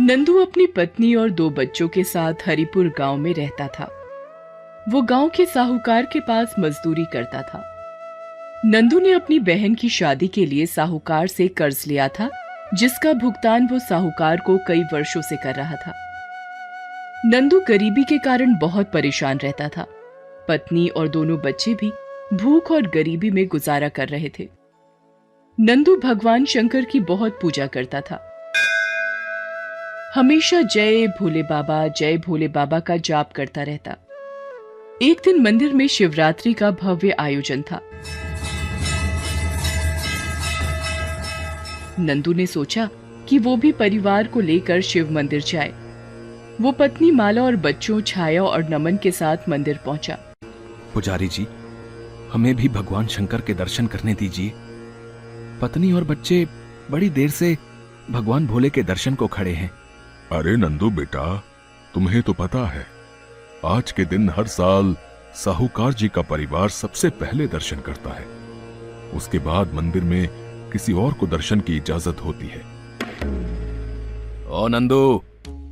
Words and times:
नंदू 0.00 0.38
अपनी 0.38 0.66
पत्नी 0.66 1.14
और 1.14 1.30
दो 1.30 1.50
बच्चों 1.50 1.88
के 1.88 2.04
साथ 2.04 2.34
हरिपुर 2.46 2.94
गाँव 2.98 3.16
में 3.16 3.34
रहता 3.34 3.68
था। 3.68 3.92
वो 4.88 5.02
गाँव 5.02 5.28
के 5.28 5.46
साहूकार 5.46 6.06
के 6.12 6.20
पास 6.20 6.54
मजदूरी 6.58 7.04
करता 7.04 7.42
था। 7.42 7.62
नंदू 8.64 9.00
ने 9.00 9.12
अपनी 9.12 9.38
बहन 9.38 9.74
की 9.74 9.88
शादी 9.88 10.28
के 10.28 10.46
लिए 10.46 10.66
साहूकार 10.66 11.26
से 11.26 11.48
कर्ज 11.48 11.84
लिया 11.86 12.08
था, 12.08 12.30
जिसका 12.74 13.12
भुगतान 13.12 13.66
वो 13.66 13.78
साहूकार 13.78 14.36
को 14.36 14.58
कई 14.68 14.82
वर्षों 14.82 15.22
से 15.22 15.36
कर 15.36 15.54
रहा 15.54 15.76
था। 15.76 15.94
नंदू 17.24 17.60
गरीबी 17.60 18.04
के 18.04 18.18
कारण 18.18 18.58
बहुत 18.58 18.92
परेशान 18.92 19.38
रहता 19.38 19.68
था। 19.68 19.86
पत्नी 20.48 20.88
और 20.88 21.08
दोनों 21.08 21.38
बच्चे 21.38 21.74
भी 21.74 21.92
भूख 22.36 22.70
और 22.70 22.82
गरीबी 22.82 23.30
में 23.30 23.46
गुजारा 23.46 23.88
कर 23.88 24.08
रहे 24.08 24.30
थे। 24.38 24.48
नंदू 25.60 25.96
भगवान 25.96 26.44
शंकर 26.44 26.84
की 26.84 27.00
बहुत 27.00 27.38
पूजा 27.42 27.66
करता 27.66 28.00
था। 28.00 28.25
हमेशा 30.16 30.62
जय 30.62 31.06
भोले 31.06 31.42
बाबा, 31.42 31.88
जय 31.88 32.16
भोले 32.16 32.48
बाबा 32.48 32.80
का 32.80 32.96
जाप 32.96 33.32
करता 33.32 33.62
रहता। 33.62 33.96
एक 35.02 35.20
दिन 35.24 35.42
मंदिर 35.42 35.72
में 35.72 35.88
शिवरात्रि 35.88 36.52
का 36.52 36.70
भव्य 36.70 37.10
आयोजन 37.10 37.62
था। 37.62 37.80
नंदू 41.98 42.32
ने 42.32 42.46
सोचा 42.46 42.88
कि 43.28 43.38
वो 43.38 43.56
भी 43.56 43.72
परिवार 43.72 44.26
को 44.26 44.40
लेकर 44.40 44.80
शिव 44.80 45.12
मंदिर 45.12 45.42
जाए। 45.42 45.72
वो 46.60 46.72
पत्नी 46.72 47.10
माला 47.10 47.42
और 47.42 47.56
बच्चों, 47.56 48.00
छाया 48.00 48.42
और 48.42 48.68
नमन 48.68 48.96
के 48.96 49.10
साथ 49.10 49.48
मंदिर 49.48 49.80
पहुँचा। 49.86 50.18
पुजारी 50.94 51.28
जी, 51.28 51.46
हमें 52.32 52.54
भी 52.54 52.68
भगवान 52.68 53.06
शंकर 53.06 53.40
के 53.40 53.54
दर्शन 53.54 53.86
करने 53.86 54.14
दीजिए। 54.14 54.52
पत्नी 55.62 55.92
और 55.92 56.04
बच्चे 56.04 56.46
बड़ी 56.90 57.10
देर 57.10 57.30
से 57.30 57.56
भगवान 58.10 58.46
भोले 58.46 58.70
के 58.70 58.82
दर्शन 58.82 59.14
को 59.14 59.26
खड़े 59.26 59.52
हैं। 59.52 59.85
अरे 60.32 60.56
नंदू 60.56 60.90
बेटा, 60.90 61.44
तुम्हें 61.94 62.22
तो 62.22 62.32
पता 62.32 62.64
है, 62.66 62.86
आज 63.64 63.92
के 63.92 64.04
दिन 64.04 64.28
हर 64.30 64.46
साल 64.46 64.96
साहूकार 65.34 65.92
जी 65.92 66.08
का 66.08 66.22
परिवार 66.22 66.68
सबसे 66.68 67.10
पहले 67.10 67.46
दर्शन 67.46 67.80
करता 67.80 68.10
है। 68.10 68.24
उसके 69.10 69.38
बाद 69.38 69.74
मंदिर 69.74 70.02
में 70.02 70.28
किसी 70.72 70.92
और 70.92 71.12
को 71.12 71.26
दर्शन 71.26 71.60
की 71.60 71.76
इजाज़त 71.76 72.24
होती 72.24 72.46
है। 72.46 72.60
ओ 74.50 74.66
नंदू, 74.68 75.22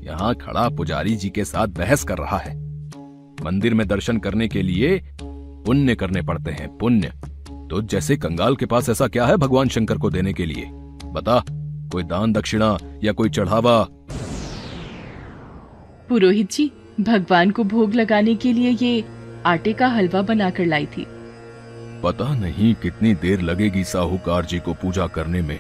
यहाँ 0.03 0.35
खड़ा 0.35 0.69
पुजारी 0.69 1.17
जी 1.17 1.31
के 1.31 1.45
साथ 1.45 1.67
बहस 1.69 2.05
कर 2.05 2.19
रहा 2.19 2.39
है। 2.39 2.55
मंदिर 3.45 3.75
में 3.75 3.87
दर्शन 3.89 4.19
करने 4.19 4.49
के 4.49 4.63
लिए 4.63 5.01
पुण्य 5.21 5.95
करने 5.95 6.23
पड़ते 6.23 6.51
हैं, 6.51 6.69
पुण्य। 6.79 7.13
तो 7.71 7.83
जैसे 7.83 8.17
कंगाल 8.17 8.57
के 8.57 8.67
पास 8.67 8.89
ऐसा 8.89 9.09
क्या 9.09 9.27
है 9.27 9.37
भगवान 9.37 9.69
शंकर 9.69 9.99
को 9.99 10.11
देने 10.11 10.33
के 10.33 10.47
लिए? 10.47 10.71
बता, 11.13 11.43
कोई 11.93 12.03
दान 12.03 12.33
दक्षिणा 12.33 12.77
या 13.05 13.13
कोई 13.13 13.31
चढ़ावा 13.31 13.87
पुरोहित 16.09 16.51
जी 16.53 16.71
भगवान 17.01 17.51
को 17.51 17.65
भोग 17.65 17.95
लगाने 17.95 18.35
के 18.35 18.53
लिए 18.53 18.71
ये 18.83 19.05
आटे 19.47 19.73
का 19.73 19.87
हलवा 19.89 20.23
बनाकर 20.23 20.67
लाई 20.67 20.87
थी। 20.87 21.07
पता 22.03 22.35
नहीं 22.35 22.75
कितनी 22.75 23.15
देर 23.15 23.41
लगेगी 23.41 23.85
साहूकार 23.85 24.45
जी 24.45 24.59
को 24.59 24.75
पूजा 24.75 25.07
करने 25.07 25.41
में। 25.43 25.59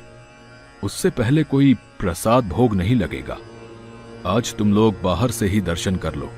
उससे 0.83 1.11
पहले 1.11 1.42
कोई 1.45 1.75
प्रसाद 1.98 2.48
भोग 2.48 2.75
नहीं 2.77 2.97
लगेगा। 2.97 3.39
आज 4.27 4.55
तुम 4.55 4.73
लोग 4.75 5.01
बाहर 5.03 5.31
से 5.31 5.47
ही 5.47 5.61
दर्शन 5.61 5.97
कर 5.97 6.14
लो। 6.14 6.31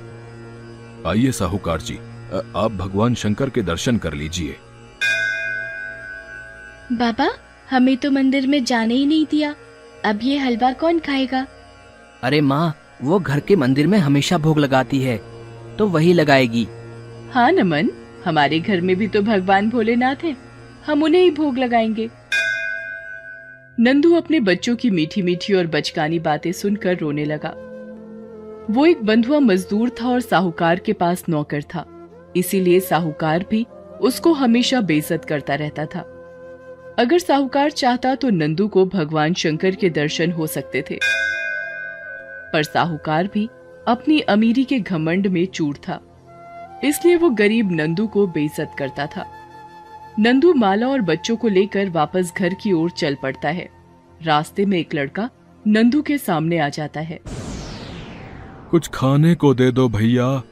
आइए 1.10 1.32
साहूकार 1.32 1.80
जी 1.80 1.98
आप 2.56 2.72
भगवान 2.78 3.14
शंकर 3.14 3.50
के 3.50 3.62
दर्शन 3.62 3.98
कर 3.98 4.14
लीजिए। 4.14 4.56
बाबा 6.92 7.28
हमें 7.70 7.96
तो 7.96 8.10
मंदिर 8.10 8.46
में 8.46 8.62
जाने 8.64 8.94
ही 8.94 9.06
नहीं 9.06 9.26
दिया। 9.30 9.54
अब 10.04 10.20
ये 10.22 10.38
हलवा 10.38 10.72
कौन 10.72 10.98
खाएगा? 10.98 11.46
अरे 12.22 12.40
माँ 12.40 12.74
वो 13.02 13.18
घर 13.18 13.40
के 13.40 13.56
मंदिर 13.56 13.86
में 13.86 13.98
हमेशा 13.98 14.38
भोग 14.38 14.58
लगाती 14.58 15.00
है 15.00 15.16
तो 15.78 15.86
वही 15.86 16.12
लगाएगी। 16.12 16.66
हाँ 17.30 17.50
नमन, 17.52 17.90
हमारे 18.24 18.60
घर 18.60 18.80
में 18.80 18.94
भी 18.96 19.08
तो 19.08 19.22
भगवान 19.22 19.70
भोलेनाथ 19.70 20.24
है। 20.24 20.36
हम 20.86 21.02
उन्हें 21.02 21.22
ही 21.22 21.30
भोग 21.30 21.58
लगाएँगे। 21.58 22.08
नंदू 23.78 24.14
अपने 24.14 24.40
बच्चों 24.40 24.76
की 24.76 24.90
मीठी 24.90 25.22
मीठी 25.22 25.54
और 25.54 25.66
बचकानी 25.66 26.18
बातें 26.18 26.52
सुनकर 26.52 26.98
रोने 26.98 27.24
लगा। 27.24 27.52
वो 28.70 28.86
एक 28.86 29.04
बंधुआ 29.04 29.38
मजदूर 29.38 29.90
था 29.90 30.08
और 30.08 30.20
साहूकार 30.20 30.78
के 30.78 30.92
पास 30.92 31.24
नौकर 31.28 31.62
था। 31.62 31.84
इसीलिए 32.36 32.80
साहूकार 32.80 33.44
भी 33.50 33.66
उसको 34.00 34.32
हमेशा 34.32 34.80
बेइज्जत 34.80 35.24
करता 35.24 35.54
रहता 35.54 35.86
था। 35.86 36.00
अगर 36.98 37.18
साहूकार 37.18 37.70
चाहता 37.70 38.14
तो 38.14 38.30
नंदू 38.30 38.68
को 38.68 38.84
भगवान 38.86 39.34
शंकर 39.34 39.74
के 39.74 39.90
दर्शन 39.90 40.32
हो 40.32 40.46
सकते 40.46 40.84
थे। 40.90 40.98
पर 42.56 42.62
साहूकार 42.62 43.28
भी 43.34 43.48
अपनी 43.88 44.20
अमीरी 44.20 44.64
के 44.64 44.78
घमंड 44.80 45.26
में 45.26 45.46
चूर 45.46 45.76
था। 45.76 46.02
इसलिए 46.84 47.16
वो 47.16 47.30
गरीब 47.30 47.72
नंदू 47.72 48.06
को 48.06 48.26
बेइज्जत 48.26 48.70
करता 48.78 49.06
था। 49.06 49.24
नंदू 50.18 50.52
माला 50.54 50.86
और 50.88 51.00
बच्चों 51.00 51.36
को 51.36 51.48
लेकर 51.48 51.88
वापस 51.90 52.32
घर 52.38 52.54
की 52.54 52.72
ओर 52.72 52.90
चल 52.90 53.16
पड़ता 53.22 53.48
है। 53.48 53.68
रास्ते 54.22 54.64
में 54.66 54.78
एक 54.78 54.94
लड़का 54.94 55.28
नंदू 55.66 56.02
के 56.02 56.18
सामने 56.18 56.58
आ 56.58 56.68
जाता 56.68 57.00
है। 57.00 57.18
कुछ 58.70 58.88
खाने 58.88 59.34
को 59.34 59.54
दे 59.54 59.70
दो 59.72 59.88
भैया। 59.88 60.42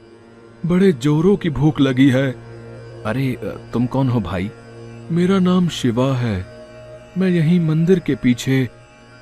बड़े 0.65 0.91
जोरों 0.91 1.35
की 1.35 1.49
भूख 1.49 1.79
लगी 1.79 2.09
है। 2.09 2.31
अरे 3.03 3.37
तुम 3.73 3.85
कौन 3.85 4.09
हो 4.09 4.19
भाई? 4.19 4.51
मेरा 5.11 5.39
नाम 5.39 5.67
शिवा 5.69 6.13
है। 6.17 6.37
मैं 7.17 7.29
यहीं 7.29 7.59
मंदिर 7.59 7.99
के 7.99 8.15
पीछे 8.15 8.69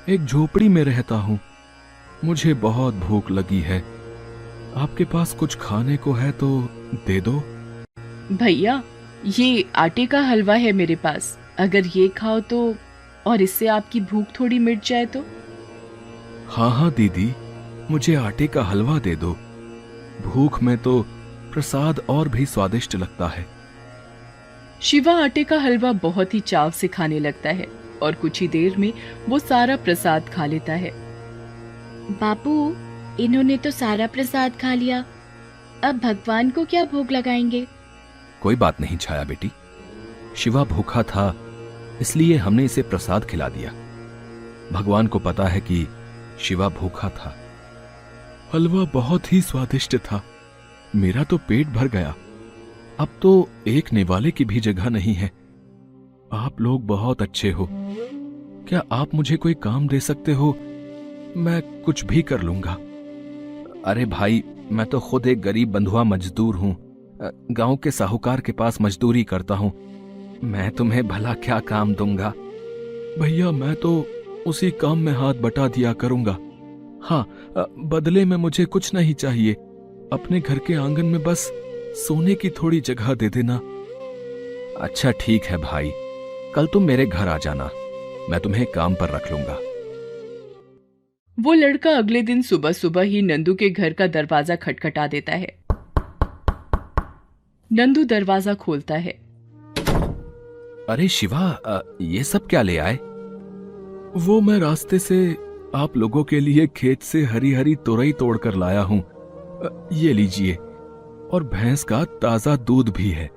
एक 0.08 0.24
झोपड़ी 0.24 0.68
में 0.68 0.84
रहता 0.84 1.14
हूँ। 1.14 1.40
मुझे 2.24 2.54
बहुत 2.54 2.94
भूख 2.96 3.30
लगी 3.30 3.60
है। 3.60 3.78
आपके 4.76 5.04
पास 5.04 5.32
कुछ 5.32 5.56
खाने 5.60 5.96
को 5.96 6.12
है 6.12 6.30
तो 6.32 6.48
दे 7.06 7.20
दो। 7.20 7.32
भैया 8.32 8.82
ये 9.26 9.64
आटे 9.76 10.06
का 10.06 10.20
हलवा 10.20 10.54
है 10.54 10.72
मेरे 10.72 10.96
पास। 10.96 11.38
अगर 11.58 11.86
ये 11.86 12.08
खाओ 12.08 12.40
तो 12.40 12.74
और 13.26 13.42
इससे 13.42 13.66
आपकी 13.66 14.00
भूख 14.00 14.26
थोड़ी 14.40 14.58
मिट 14.58 14.84
जाए 14.84 15.06
तो? 15.06 15.24
हाँ 16.48 16.70
हाँ 16.70 16.90
दीदी 16.90 17.32
मुझे 17.90 18.14
आटे 18.14 18.46
का 18.46 18.62
हलवा 18.62 18.98
दे 18.98 19.14
दो। 19.16 19.36
भूख 20.24 20.62
में 20.62 20.76
तो 20.78 21.00
प्रसाद 21.52 22.00
और 22.08 22.28
भी 22.28 22.46
स्वादिष्ट 22.46 22.96
लगता 22.96 23.28
है। 23.28 23.46
शिवा 24.82 25.12
आटे 25.14 25.44
का 25.44 25.58
हलवा 25.58 25.92
बहुत 25.92 26.34
ही 26.34 26.40
चाव 26.40 26.70
से 26.70 26.88
खाने 26.88 27.18
लगता 27.18 27.50
है 27.50 27.66
और 28.02 28.14
कुछ 28.14 28.40
ही 28.40 28.48
देर 28.48 28.76
में 28.76 28.92
वो 29.28 29.38
सारा 29.38 29.76
प्रसाद 29.76 30.28
खा 30.28 30.46
लेता 30.46 30.72
है। 30.72 31.03
बापू, 32.10 32.76
इन्होंने 33.22 33.56
तो 33.56 33.70
सारा 33.70 34.06
प्रसाद 34.06 34.52
खा 34.52 34.74
लिया। 34.74 35.04
अब 35.84 35.98
भगवान 35.98 36.50
को 36.50 36.64
क्या 36.64 36.84
भोग 36.84 37.10
लगाएँगे? 37.10 37.66
कोई 38.42 38.56
बात 38.56 38.80
नहीं 38.80 38.96
छाया 38.96 39.24
बेटी। 39.24 39.50
शिवा 40.36 40.64
भूखा 40.64 41.02
था, 41.02 41.36
इसलिए 42.00 42.36
हमने 42.36 42.64
इसे 42.64 42.82
प्रसाद 42.82 43.24
खिला 43.24 43.48
दिया। 43.48 43.70
भगवान 44.72 45.06
को 45.06 45.18
पता 45.18 45.44
है 45.44 45.60
कि 45.60 45.88
शिवा 46.40 46.68
भूखा 46.68 47.08
था। 47.08 47.36
हलवा 48.54 48.90
बहुत 48.94 49.32
ही 49.32 49.40
स्वादिष्ट 49.40 49.96
था। 49.96 50.22
मेरा 50.96 51.24
तो 51.24 51.38
पेट 51.38 51.66
भर 51.66 51.88
गया। 51.88 52.14
अब 53.00 53.08
तो 53.22 53.48
एक 53.66 53.92
निवाले 53.92 54.30
की 54.30 54.44
भी 54.44 54.60
जगह 54.60 54.88
नहीं 54.88 55.14
है। 55.14 55.32
आप 56.32 56.60
लोग 56.60 56.86
बहुत 56.86 57.22
अच्छे 57.22 57.50
हो। 57.50 57.68
क्या 58.68 58.82
आप 58.92 59.14
मुझे 59.14 59.36
कोई 59.36 59.54
काम 59.54 59.88
दे 59.88 60.00
सकते 60.00 60.32
हो? 60.32 60.58
मैं 61.36 61.82
कुछ 61.82 62.04
भी 62.04 62.22
कर 62.22 62.40
लूँगा। 62.40 62.72
अरे 63.84 64.04
भाई, 64.04 64.42
मैं 64.72 64.86
तो 64.86 65.00
खुद 65.00 65.26
एक 65.26 65.40
गरीब 65.40 65.72
बंधुआ 65.72 66.02
मजदूर 66.04 66.56
हूँ। 66.56 66.76
गाँव 67.50 67.76
के 67.76 67.90
साहूकार 67.90 68.40
के 68.40 68.52
पास 68.52 68.80
मजदूरी 68.80 69.24
करता 69.24 69.54
हूँ। 69.54 69.72
मैं 70.44 70.70
तुम्हें 70.70 71.06
भला 71.08 71.34
क्या 71.34 71.58
काम 71.60 71.94
दूँगा? 71.94 72.32
भैया, 73.18 73.50
मैं 73.50 73.74
तो 73.74 74.06
उसी 74.46 74.70
काम 74.70 74.98
में 74.98 75.12
हाथ 75.12 75.34
बटा 75.34 75.68
दिया 75.68 75.92
करूँगा। 75.92 76.36
हाँ 77.02 77.26
बदले 77.78 78.24
में 78.24 78.36
मुझे 78.36 78.64
कुछ 78.64 78.94
नहीं 78.94 79.14
चाहिए। 79.14 79.52
अपने 80.12 80.40
घर 80.40 80.58
के 80.58 80.74
आँगन 80.74 81.06
में 81.06 81.22
बस 81.22 81.50
सोने 81.96 82.34
की 82.34 82.50
थोड़ी 82.50 82.80
जगह 82.80 83.14
दे 83.14 83.28
देना। 83.28 83.60
अच्छा 84.80 85.10
ठीक 85.10 85.44
है 85.44 85.56
भाई। 85.56 85.92
कल 86.54 86.66
तुम 86.66 86.82
मेरे 86.82 87.06
घर 87.06 87.28
आ 87.28 87.38
जाना। 87.38 87.70
मैं 88.30 88.40
तुम्हें 88.40 88.66
काम 88.66 88.94
पर 88.94 89.10
रख 89.10 89.32
लूँगा। 89.32 89.58
वो 91.38 91.52
लड़का 91.52 91.90
अगले 91.90 92.20
दिन 92.22 92.42
सुबह 92.42 92.72
सुबह 92.72 93.02
ही 93.02 93.20
नंदू 93.22 93.54
के 93.54 93.68
घर 93.70 93.92
का 93.92 94.06
दरवाज़ा 94.06 94.56
खटखटा 94.56 95.06
देता 95.06 95.32
है। 95.32 95.56
नंदू 97.70 98.04
दरवाज़ा 98.04 98.54
खोलता 98.54 98.94
है। 98.94 99.12
अरे 100.88 101.08
शिवा 101.08 101.46
ये 102.00 102.22
सब 102.24 102.46
क्या 102.46 102.62
ले 102.62 102.76
आए? 102.78 102.94
वो 104.16 104.40
मैं 104.40 104.58
रास्ते 104.58 104.98
से 104.98 105.16
आप 105.74 105.96
लोगों 105.96 106.22
के 106.24 106.40
लिए 106.40 106.66
खेत 106.66 107.02
से 107.02 107.22
हरी 107.24 107.52
हरी 107.52 107.74
तुरई 107.76 108.12
तोड़कर 108.12 108.54
लाया 108.54 108.82
हूँ। 108.82 108.98
ये 109.92 110.12
लीजिए। 110.12 110.54
और 110.54 111.48
भैंस 111.54 111.84
का 111.84 112.02
ताज़ा 112.04 112.54
दूध 112.56 112.88
भी 112.88 113.08
है। 113.10 113.30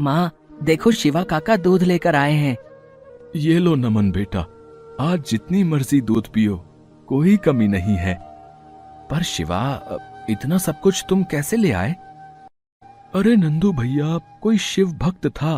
माँ 0.00 0.30
देखो 0.62 0.90
शिवा 0.92 1.22
काका 1.22 1.56
दूध 1.56 1.82
लेकर 1.82 2.14
आए 2.14 2.32
हैं। 2.32 2.56
ये 3.36 3.58
लो 3.58 3.74
नमन 3.74 4.10
बेटा 4.10 4.40
आज 5.00 5.24
जितनी 5.24 5.62
मर्ज़ी 5.64 6.00
दूध 6.00 6.26
पियो। 6.26 6.64
कोई 7.10 7.36
कमी 7.36 7.66
नहीं 7.68 7.96
है। 7.96 8.14
पर 9.10 9.22
शिवा, 9.22 9.96
इतना 10.30 10.58
सब 10.58 10.80
कुछ 10.80 11.04
तुम 11.08 11.22
कैसे 11.22 11.56
ले 11.56 11.72
आए? 11.72 11.92
अरे 13.14 13.34
नंदू 13.36 13.72
भैया, 13.72 14.18
कोई 14.42 14.58
शिव 14.58 14.92
भक्त 14.92 15.26
था। 15.28 15.54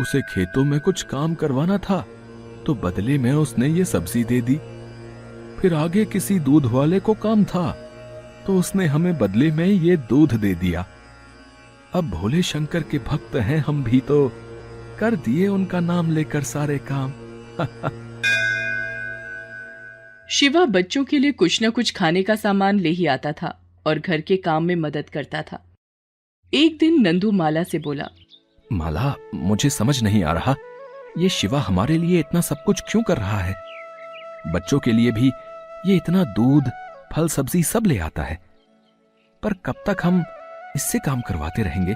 उसे 0.00 0.20
खेतों 0.22 0.64
में 0.64 0.78
कुछ 0.80 1.02
काम 1.02 1.34
करवाना 1.34 1.78
था 1.78 2.04
तो 2.66 2.74
बदले 2.74 3.18
में 3.18 3.32
उसने 3.32 3.68
ये 3.68 3.84
सब्ज़ी 3.84 4.24
दे 4.24 4.40
दी। 4.40 4.56
फिर 5.60 5.74
आगे 5.74 6.04
किसी 6.04 6.38
दूध 6.40 6.66
वाले 6.66 7.00
को 7.00 7.14
काम 7.14 7.44
था 7.44 7.70
तो 8.46 8.58
उसने 8.58 8.86
हमें 8.86 9.18
बदले 9.18 9.50
में 9.50 9.66
ये 9.66 9.96
दूध 9.96 10.34
दे 10.34 10.54
दिया। 10.54 10.86
अब 11.94 12.10
भोले 12.10 12.42
शंकर 12.42 12.82
के 12.82 12.98
भक्त 12.98 13.36
हैं 13.36 13.58
हम 13.58 13.84
भी 13.84 14.00
तो 14.00 14.28
कर 14.98 15.16
दिए 15.16 15.48
उनका 15.48 15.80
नाम 15.80 16.10
लेकर 16.10 16.42
सारे 16.42 16.78
काम। 16.92 17.12
शिवा 20.32 20.64
बच्चों 20.64 21.04
के 21.04 21.18
लिए 21.18 21.32
कुछ 21.32 21.62
न 21.62 21.70
कुछ 21.70 21.94
खाने 21.94 22.22
का 22.22 22.36
सामान 22.36 22.78
ले 22.80 22.88
ही 22.88 23.06
आता 23.06 23.32
था 23.32 23.60
और 23.86 23.98
घर 23.98 24.20
के 24.20 24.36
काम 24.36 24.64
में 24.64 24.76
मदद 24.76 25.08
करता 25.08 25.42
था। 25.42 25.64
एक 26.54 26.78
दिन 26.78 27.00
नंदू 27.00 27.30
माला 27.30 27.62
से 27.62 27.78
बोला 27.78 28.08
माला 28.72 29.14
मुझे 29.34 29.70
समझ 29.70 30.02
नहीं 30.02 30.24
आ 30.24 30.32
रहा। 30.32 30.54
ये 31.18 31.28
शिवा 31.28 31.60
हमारे 31.60 31.98
लिए 31.98 32.20
इतना 32.20 32.40
सब 32.40 32.64
कुछ 32.64 32.82
क्यों 32.90 33.02
कर 33.02 33.16
रहा 33.16 33.38
है? 33.38 33.54
बच्चों 34.52 34.78
के 34.78 34.92
लिए 34.92 35.10
भी 35.10 35.32
ये 35.86 35.96
इतना 35.96 36.24
दूध 36.24 36.70
फल 37.12 37.28
सब्ज़ी 37.28 37.62
सब 37.62 37.86
ले 37.86 37.98
आता 37.98 38.22
है। 38.22 38.38
पर 39.42 39.52
कब 39.52 39.84
तक 39.86 39.96
हम 40.02 40.24
इससे 40.76 40.98
काम 40.98 41.20
करवाते 41.20 41.62
रहेंगे? 41.62 41.94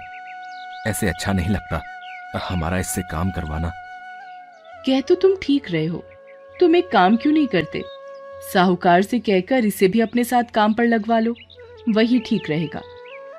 ऐसे 0.87 1.09
अच्छा 1.09 1.33
नहीं 1.33 1.51
लगता 1.51 1.83
हमारा 2.43 2.79
इससे 2.79 3.03
काम 3.03 3.31
करवाना। 3.31 3.73
कह 4.87 5.01
तो 5.01 5.15
तुम 5.15 5.37
ठीक 5.43 5.71
रहे 5.71 5.87
हो। 5.87 6.05
तुम 6.61 6.77
एक 6.77 6.89
काम 6.89 7.17
क्यों 7.17 7.33
नहीं 7.33 7.47
करते? 7.47 7.96
साहूकार 8.43 9.03
से 9.03 9.19
कहकर 9.19 9.65
इसे 9.65 9.89
भी 9.89 10.01
अपने 10.01 10.25
साथ 10.25 10.51
काम 10.55 10.75
पर 10.75 10.87
लगवा 10.87 11.19
लो। 11.19 11.35
वही 11.89 12.19
ठीक 12.19 12.51
रहेगा। 12.51 12.81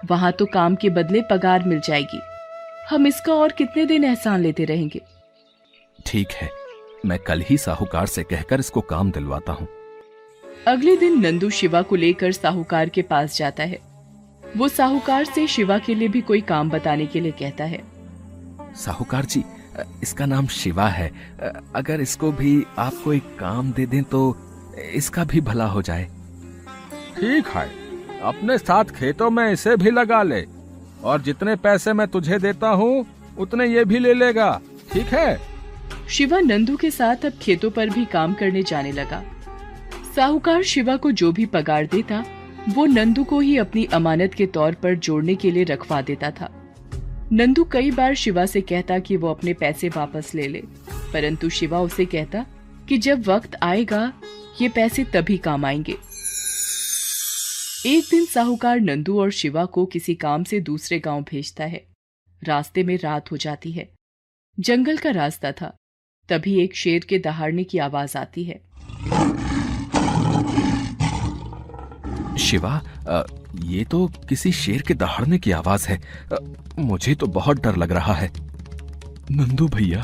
वहाँ 0.05 0.31
तो 0.31 0.45
काम 0.45 0.75
के 0.75 0.89
बदले 0.89 1.21
पगार 1.21 1.63
मिल 1.63 1.79
जाएगी। 1.79 2.19
हम 2.89 3.07
इसका 3.07 3.33
और 3.33 3.51
कितने 3.51 3.85
दिन 3.85 4.03
एहसान 4.03 4.41
लेते 4.41 4.65
रहेंगे? 4.65 5.01
ठीक 6.05 6.31
है। 6.31 6.49
मैं 7.05 7.17
कल 7.19 7.41
ही 7.41 7.57
साहूकार 7.57 8.05
से 8.05 8.23
कहकर 8.23 8.59
इसको 8.59 8.81
काम 8.81 9.11
दिलवाता 9.11 9.51
हूँ। 9.51 9.67
अगले 10.67 10.95
दिन 10.97 11.19
नंदू 11.19 11.50
शिवा 11.50 11.81
को 11.81 11.95
लेकर 11.95 12.31
साहूकार 12.31 12.89
के 12.89 13.01
पास 13.01 13.38
जाता 13.38 13.63
है। 13.63 13.79
वो 14.57 14.67
साहूकार 14.67 15.25
से 15.25 15.45
शिवा 15.47 15.77
के 15.77 15.95
लिए 15.95 16.07
भी 16.07 16.21
कोई 16.21 16.41
काम 16.41 16.69
बताने 16.69 17.05
के 17.05 17.19
लिए 17.19 17.31
कहता 17.31 17.63
है। 17.63 17.81
साहूकार 18.75 19.25
जी 19.25 19.43
इसका 20.03 20.25
नाम 20.25 20.47
शिवा 20.47 20.88
है। 20.88 21.11
अगर 21.75 22.01
इसको 22.01 22.31
भी 22.31 22.63
आप 22.77 23.01
कोई 23.03 23.19
काम 23.39 23.71
दे 23.71 23.85
दें 23.85 24.03
तो 24.03 24.21
इसका 24.95 25.24
भी 25.24 25.41
भला 25.41 25.65
हो 25.65 25.81
जाए। 25.81 26.03
ठीक 27.19 27.47
है। 27.47 27.65
अपने 28.21 28.57
साथ 28.57 28.85
खेतों 28.85 29.29
में 29.29 29.51
इसे 29.51 29.75
भी 29.77 29.91
लगा 29.91 30.24
ले। 30.24 30.45
और 31.03 31.21
जितने 31.21 31.56
पैसे 31.56 31.94
मैं 31.94 32.07
तुझे 32.07 32.39
देता 32.39 32.69
हूँ 32.69 33.06
उतने 33.39 33.65
ये 33.65 33.85
भी 33.85 34.00
ले 34.00 34.13
लेगा। 34.13 34.62
ठीक 34.94 35.06
है? 35.06 35.39
शिवा 36.09 36.39
नंदू 36.39 36.75
के 36.75 36.91
साथ 36.91 37.25
अब 37.25 37.33
खेतों 37.41 37.69
पर 37.69 37.89
भी 37.89 38.06
काम 38.06 38.33
करने 38.33 38.63
जाने 38.63 38.91
लगा। 38.91 39.24
साहूकार 40.15 40.63
शिवा 40.63 40.95
को 40.95 41.12
जो 41.12 41.31
भी 41.31 41.45
पगार 41.45 41.85
देता 41.85 42.24
वो 42.69 42.85
नंदू 42.85 43.24
को 43.24 43.39
ही 43.39 43.57
अपनी 43.57 43.85
अमानत 43.85 44.33
के 44.33 44.45
तौर 44.45 44.74
पर 44.74 44.95
जोड़ने 44.95 45.35
के 45.35 45.51
लिए 45.51 45.63
रखवा 45.63 46.01
देता 46.01 46.31
था। 46.31 46.50
नंदू 47.31 47.63
कई 47.63 47.91
बार 47.91 48.15
शिवा 48.15 48.45
से 48.45 48.62
कहता 48.62 49.00
कि 49.00 49.18
वो 49.18 49.29
अपने 49.29 49.53
पैसे 49.53 49.89
वापस 49.89 50.31
ले 50.35 50.47
ले 50.47 50.63
परंतु 51.13 51.50
शिवा 51.50 51.79
उसे 51.79 52.06
कहता 52.06 52.45
कि 52.89 52.97
जब 52.97 53.27
वक्त 53.27 53.56
आएगा 53.63 54.13
ये 54.62 54.69
पैसे 54.69 55.04
तभी 55.04 55.38
काम 55.38 55.65
आएँगे। 55.65 55.98
एक 57.86 58.04
दिन 58.12 58.25
साहूकार 58.25 58.80
नंदू 58.80 59.19
और 59.21 59.31
शिवा 59.31 59.65
को 59.65 59.86
किसी 59.86 60.15
काम 60.15 60.44
से 60.44 60.59
दूसरे 60.59 61.00
गाँव 61.00 61.21
भेजता 61.21 61.63
है। 61.63 61.86
रास्ते 62.44 62.83
में 62.83 62.98
रात 62.98 63.31
हो 63.31 63.38
जाती 63.38 63.71
है। 63.71 63.89
जंगल 64.59 64.98
का 64.98 65.09
रास्ता 65.09 65.51
था। 65.51 65.75
तभी 66.30 66.59
एक 66.62 66.75
शेर 66.75 67.06
के 67.09 67.19
दहाड़ने 67.19 67.63
की 67.63 67.77
आवाज़ 67.77 68.18
आती 68.18 68.44
है। 68.44 68.62
शिवा 72.38 72.81
ये 73.63 73.83
तो 73.86 74.07
किसी 74.30 74.51
शेर 74.51 74.81
के 74.81 74.94
दहाड़ने 74.94 75.38
की 75.38 75.51
आवाज़ 75.51 75.88
है। 75.88 76.01
मुझे 76.80 77.15
तो 77.15 77.27
बहुत 77.27 77.62
डर 77.62 77.75
लग 77.75 77.92
रहा 77.92 78.13
है। 78.13 78.31
नंदू 79.31 79.68
भैया, 79.68 80.01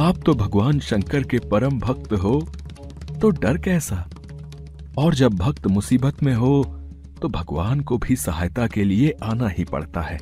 आप 0.00 0.22
तो 0.26 0.34
भगवान 0.34 0.80
शंकर 0.80 1.22
के 1.22 1.38
परम 1.38 1.78
भक्त 1.80 2.12
हो। 2.12 2.48
तो 3.20 3.30
डर 3.30 3.58
कैसा? 3.58 4.08
और 4.98 5.14
जब 5.14 5.34
भक्त 5.34 5.66
मुसीबत 5.66 6.22
में 6.22 6.34
हो 6.34 6.62
तो 7.22 7.28
भगवान 7.28 7.80
को 7.80 7.98
भी 7.98 8.16
सहायता 8.16 8.66
के 8.66 8.84
लिए 8.84 9.14
आना 9.22 9.48
ही 9.48 9.64
पड़ता 9.64 10.00
है। 10.00 10.18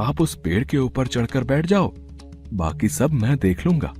आप 0.00 0.20
उस 0.20 0.34
पेड़ 0.34 0.64
के 0.64 0.78
ऊपर 0.78 1.06
चढ़कर 1.06 1.44
बैठ 1.44 1.66
जाओ। 1.66 1.92
बाकी 2.52 2.88
सब 2.88 3.12
मैं 3.12 3.36
देख 3.36 3.66
लूँगा। 3.66 3.92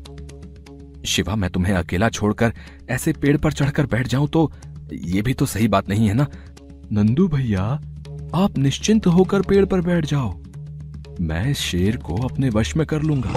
शिवा, 1.06 1.34
मैं 1.34 1.50
तुम्हें 1.50 1.74
अकेला 1.74 2.08
छोड़कर 2.08 2.52
ऐसे 2.90 3.12
पेड़ 3.12 3.36
पर 3.36 3.52
चढ़कर 3.52 3.86
बैठ 3.86 4.08
जाऊँ 4.08 4.28
तो 4.28 4.50
ये 4.92 5.22
भी 5.22 5.34
तो 5.34 5.46
सही 5.46 5.68
बात 5.68 5.88
नहीं 5.88 6.08
है 6.08 6.14
ना? 6.14 6.26
नंदू 6.92 7.28
भैया, 7.28 7.62
आप 8.34 8.58
निश्चिंत 8.58 9.06
होकर 9.06 9.42
पेड़ 9.42 9.64
पर 9.64 9.80
बैठ 9.80 10.06
जाओ। 10.06 10.32
मैं 11.20 11.52
शेर 11.54 11.96
को 11.96 12.16
अपने 12.22 12.48
वश 12.48 12.76
में 12.76 12.86
कर 12.86 13.02
लूँगा। 13.02 13.32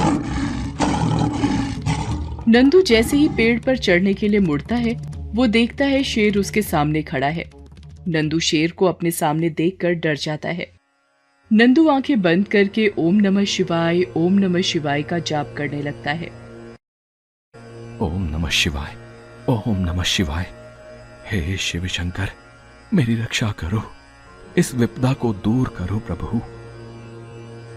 नंदू 2.53 2.81
जैसे 2.81 3.17
ही 3.17 3.29
पेड़ 3.29 3.59
पर 3.59 3.77
चढ़ने 3.77 4.13
के 4.13 4.27
लिए 4.27 4.39
मुड़ता 4.39 4.75
है, 4.75 4.93
वो 5.17 5.47
देखता 5.47 5.85
है 5.85 6.03
शेर 6.03 6.37
उसके 6.37 6.61
सामने 6.61 7.01
खड़ा 7.01 7.27
है। 7.27 7.49
नंदू 8.07 8.39
शेर 8.39 8.71
को 8.71 8.85
अपने 8.85 9.11
सामने 9.11 9.49
देखकर 9.49 9.93
डर 9.93 10.15
जाता 10.15 10.49
है। 10.49 10.71
नंदू 11.53 11.87
आँखें 11.87 12.21
बंद 12.21 12.47
करके 12.47 12.93
ओम 12.97 13.15
नमः 13.15 13.43
शिवाय, 13.43 14.01
ओम 14.17 14.33
नमः 14.33 14.61
शिवाय 14.61 15.03
का 15.03 15.19
जाप 15.19 15.55
करने 15.57 15.81
लगता 15.81 16.11
है। 16.11 16.27
ओम 18.01 18.23
नमः 18.23 18.49
शिवाय, 18.49 18.95
ओम 19.49 19.77
नमः 19.77 20.03
शिवाय। 20.03 20.45
हे 21.27 21.57
शिव 21.57 21.87
शंकर 21.87 22.29
मेरी 22.93 23.15
रक्षा 23.15 23.51
करो। 23.51 23.83
इस 24.57 24.75
विपदा 24.75 25.13
को 25.13 25.33
दूर 25.33 25.75
करो 25.77 25.99
प्रभु। 25.99 26.41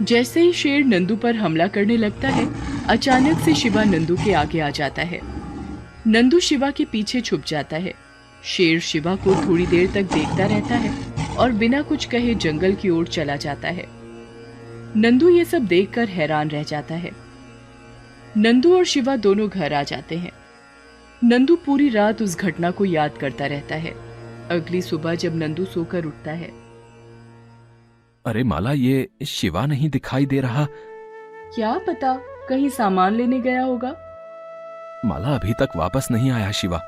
जैसे 0.03 0.41
ही 0.41 0.53
शेर 0.53 0.85
नंदू 0.85 1.17
पर 1.17 1.37
हमला 1.37 1.67
करने 1.67 1.97
लगता 1.97 2.29
है, 2.29 2.49
अचानक 2.85 3.39
से 3.39 3.55
शिवा 3.55 3.85
नंदू 3.85 4.17
के 4.17 4.33
आगे 4.33 4.61
आ 4.61 4.71
जाता 4.71 5.03
है। 5.03 5.21
नंदू 6.07 6.41
शिवा 6.41 6.71
के 6.71 6.85
पीछे 6.85 7.21
छुप 7.21 7.43
जाता 7.47 7.77
है। 7.77 7.95
शेर 8.45 8.81
शिवा 8.81 9.17
को 9.17 9.47
थोड़ी 9.47 9.67
देर 9.67 9.91
तक 9.93 10.03
देखता 10.03 10.47
रहता 10.47 10.75
है 10.75 11.15
और 11.37 11.53
बिना 11.53 11.83
कुछ 11.83 12.05
कहे 12.05 12.35
जंगल 12.35 12.75
की 12.75 12.91
ओर 12.91 13.07
चला 13.07 13.37
जाता 13.37 13.69
है। 13.69 13.87
नंदू 14.97 15.29
ये 15.29 15.45
सब 15.45 15.67
देखकर 15.67 16.09
हैरान 16.09 16.49
रह 16.49 16.63
जाता 16.63 16.95
है। 16.95 17.11
नंदू 18.37 18.77
और 18.77 18.85
शिवा 18.85 19.17
दोनों 19.17 19.49
घर 19.49 19.73
आ 19.73 19.83
जाते 19.83 20.17
हैं। 20.17 20.33
नंदू 21.25 21.57
पूरी 21.57 21.89
रात 21.89 22.23
उस 22.23 22.39
घटना 22.39 22.71
को 22.71 22.85
याद 22.85 23.11
करता 23.21 23.47
रहता 23.47 23.75
है। 23.75 23.91
अगली 24.51 24.83
सुबह 24.83 25.15
जब 25.15 25.37
नंदू 25.37 25.65
सोकर 25.65 26.05
उठता 26.05 26.31
है 26.31 26.66
अरे 28.27 28.43
माला 28.43 28.73
ये 28.73 29.09
शिवा 29.27 29.65
नहीं 29.67 29.89
दिखाई 29.91 30.27
दे 30.27 30.41
रहा। 30.41 30.65
क्या 31.55 31.73
पता 31.79 32.15
कहीं 32.49 32.69
सामान 32.69 33.15
लेने 33.15 33.39
गया 33.41 33.63
होगा? 33.63 33.95
माला 35.05 35.35
अभी 35.35 35.53
तक 35.53 35.77
वापस 35.77 36.09
नहीं 36.11 36.31
आया 36.31 36.51
शिवा। 36.51 36.81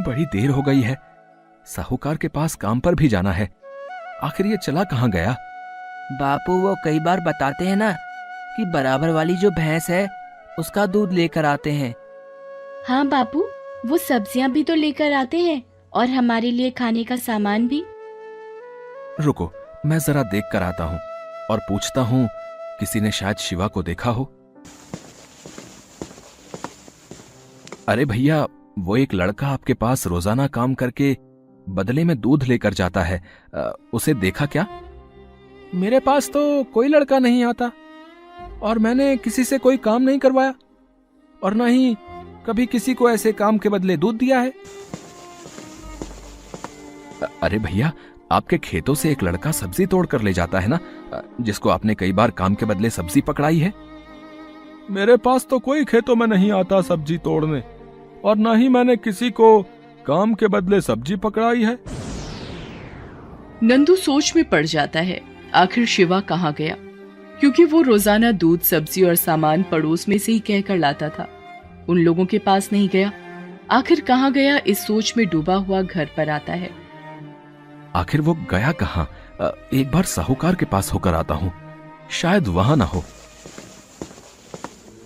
बड़ी 0.00 0.24
देर 0.26 0.50
हो 0.50 0.62
गई 0.62 0.80
है। 0.80 0.96
साहूकार 1.66 2.16
के 2.16 2.28
पास 2.28 2.54
काम 2.54 2.80
पर 2.80 2.94
भी 2.94 3.08
जाना 3.08 3.32
है। 3.32 3.48
आखिर 4.22 4.46
ये 4.46 4.56
चला 4.56 4.84
कहाँ 4.84 5.10
गया? 5.10 5.36
बापू 6.12 6.60
वो 6.60 6.74
कई 6.84 7.00
बार 7.00 7.20
बताते 7.20 7.64
हैं 7.64 7.76
ना 7.76 7.92
कि 8.56 8.64
बराबर 8.64 9.10
वाली 9.10 9.36
जो 9.36 9.50
भैंस 9.50 9.88
है 9.90 10.06
उसका 10.58 10.86
दूध 10.86 11.12
लेकर 11.12 11.44
आते 11.44 11.70
हैं। 11.72 11.94
हाँ 12.88 13.06
बापू 13.08 13.46
वो 13.86 13.96
सब्ज़ियाँ 13.98 14.50
भी 14.50 14.62
तो 14.64 14.74
लेकर 14.74 15.12
आते 15.12 15.38
हैं 15.38 15.62
और 15.92 16.08
हमारे 16.08 16.50
लिए 16.50 16.70
खाने 16.70 17.04
का 17.04 17.16
सामान 17.16 17.68
भी। 17.68 17.84
रुको 19.20 19.52
मैं 19.86 19.98
जरा 19.98 20.22
देख 20.22 20.44
कर 20.52 20.62
आता 20.62 20.84
हूँ 20.84 20.98
और 21.50 21.58
पूछता 21.58 22.00
हूँ 22.00 22.28
किसी 22.80 23.00
ने 23.00 23.10
शायद 23.10 23.36
शिवा 23.36 23.66
को 23.66 23.82
देखा 23.82 24.10
हो? 24.10 24.24
अरे 27.88 28.04
भैया 28.04 28.46
वो 28.78 28.96
एक 28.96 29.14
लड़का 29.14 29.46
आपके 29.46 29.74
पास 29.74 30.06
रोज़ाना 30.06 30.46
काम 30.46 30.74
करके 30.74 31.16
बदले 31.66 32.04
में 32.04 32.18
दूध 32.20 32.44
लेकर 32.44 32.74
जाता 32.74 33.02
है 33.02 33.22
उसे 33.92 34.14
देखा 34.14 34.46
क्या? 34.46 34.66
मेरे 35.74 36.00
पास 36.00 36.28
तो 36.30 36.64
कोई 36.64 36.88
लड़का 36.88 37.18
नहीं 37.18 37.44
आता 37.44 37.70
और 38.62 38.78
मैंने 38.78 39.16
किसी 39.16 39.44
से 39.44 39.58
कोई 39.58 39.76
काम 39.76 40.02
नहीं 40.02 40.18
करवाया 40.18 40.54
और 41.42 41.54
ना 41.54 41.66
ही 41.66 41.96
कभी 42.46 42.66
किसी 42.66 42.94
को 42.94 43.10
ऐसे 43.10 43.32
काम 43.32 43.58
के 43.58 43.68
बदले 43.68 43.96
दूध 43.96 44.16
दिया 44.16 44.40
है। 44.40 44.52
अरे 47.42 47.58
भैया 47.58 47.92
आपके 48.30 48.58
खेतों 48.58 48.94
से 48.94 49.10
एक 49.10 49.22
लड़का 49.22 49.50
सब्ज़ी 49.52 49.86
तोड़ 49.86 50.06
कर 50.06 50.22
ले 50.22 50.32
जाता 50.32 50.60
है 50.60 50.68
ना? 50.68 50.78
जिसको 51.40 51.68
आपने 51.68 51.94
कई 51.94 52.12
बार 52.12 52.30
काम 52.30 52.54
के 52.54 52.66
बदले 52.66 52.90
सब्ज़ी 52.90 53.20
पकड़ाई 53.20 53.58
है? 53.58 53.72
मेरे 54.90 55.16
पास 55.16 55.46
तो 55.50 55.58
कोई 55.58 55.84
खेतों 55.84 56.16
में 56.16 56.26
नहीं 56.26 56.50
आता 56.52 56.80
सब्ज़ी 56.82 57.18
तोड़ने 57.18 57.62
और 58.24 58.36
न 58.36 58.56
ही 58.56 58.68
मैंने 58.68 58.96
किसी 58.96 59.30
को 59.30 59.60
काम 60.06 60.34
के 60.34 60.48
बदले 60.48 60.80
सब्ज़ी 60.80 61.16
पकड़ाई 61.16 61.62
है। 61.62 61.78
नंदू 63.62 63.96
सोच 63.96 64.32
में 64.36 64.44
पड़ 64.44 64.64
जाता 64.66 65.00
है 65.00 65.20
आखिर 65.54 65.86
शिवा 65.86 66.20
कहाँ 66.20 66.52
गया? 66.52 66.76
क्योंकि 67.40 67.64
वो 67.64 67.82
रोज़ाना 67.82 68.30
दूध 68.32 68.60
सब्ज़ी 68.62 69.02
और 69.02 69.14
सामान 69.14 69.62
पड़ोस 69.62 70.08
में 70.08 70.16
से 70.18 70.32
ही 70.32 70.38
कहकर 70.40 70.76
लाता 70.76 71.08
था। 71.08 71.28
उन 71.88 71.98
लोगों 71.98 72.26
के 72.26 72.38
पास 72.38 72.68
नहीं 72.72 72.88
गया। 72.88 73.12
आखिर 73.70 74.00
कहाँ 74.00 74.32
गया 74.32 74.58
इस 74.66 74.86
सोच 74.86 75.12
में 75.16 75.26
डूबा 75.28 75.54
हुआ 75.56 75.82
घर 75.82 76.10
पर 76.16 76.30
आता 76.30 76.52
है। 76.52 76.70
आखिर 77.96 78.20
वो 78.20 78.34
गया 78.50 78.72
कहाँ? 78.72 79.08
एक 79.74 79.90
बार 79.90 80.04
साहूकार 80.04 80.54
के 80.54 80.66
पास 80.66 80.92
होकर 80.92 81.14
आता 81.14 81.34
हूँ। 81.34 81.52
शायद 82.12 82.48
वहाँ 82.48 82.76
ना 82.76 82.84
हो। 82.84 83.02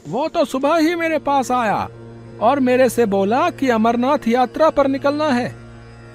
वो 0.08 0.28
तो 0.28 0.44
सुबह 0.44 0.76
ही 0.76 0.94
मेरे 0.94 1.18
पास 1.18 1.50
आया 1.50 1.88
और 2.40 2.60
मेरे 2.60 2.88
से 2.88 3.06
बोला 3.06 3.48
कि 3.50 3.68
अमरनाथ 3.68 4.28
यात्रा 4.28 4.70
पर 4.70 4.88
निकलना 4.88 5.28
है। 5.28 5.54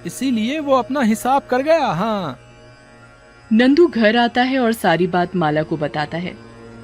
इसीलिए 0.05 0.59
वो 0.59 0.75
अपना 0.75 1.01
हिसाब 1.01 1.41
कर 1.41 1.61
गया 1.61 1.87
हाँ। 1.87 2.39
नंदू 3.51 3.87
घर 3.87 4.17
आता 4.17 4.41
है 4.41 4.59
और 4.59 4.73
सारी 4.73 5.07
बात 5.07 5.35
माला 5.35 5.63
को 5.63 5.77
बताता 5.77 6.17
है। 6.17 6.35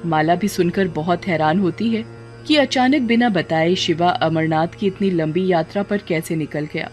माला 0.06 0.34
भी 0.34 0.48
सुनकर 0.48 0.88
बहुत 0.88 1.26
हैरान 1.26 1.60
होती 1.60 1.88
है 1.94 2.04
कि 2.46 2.56
अचानक 2.56 3.02
बिना 3.02 3.28
बताए 3.28 3.74
शिवा 3.74 4.08
अमरनाथ 4.22 4.78
की 4.80 4.86
इतनी 4.86 5.10
लंबी 5.10 5.46
यात्रा 5.52 5.82
पर 5.82 5.98
कैसे 5.98 6.36
निकल 6.36 6.68
गया। 6.72 6.90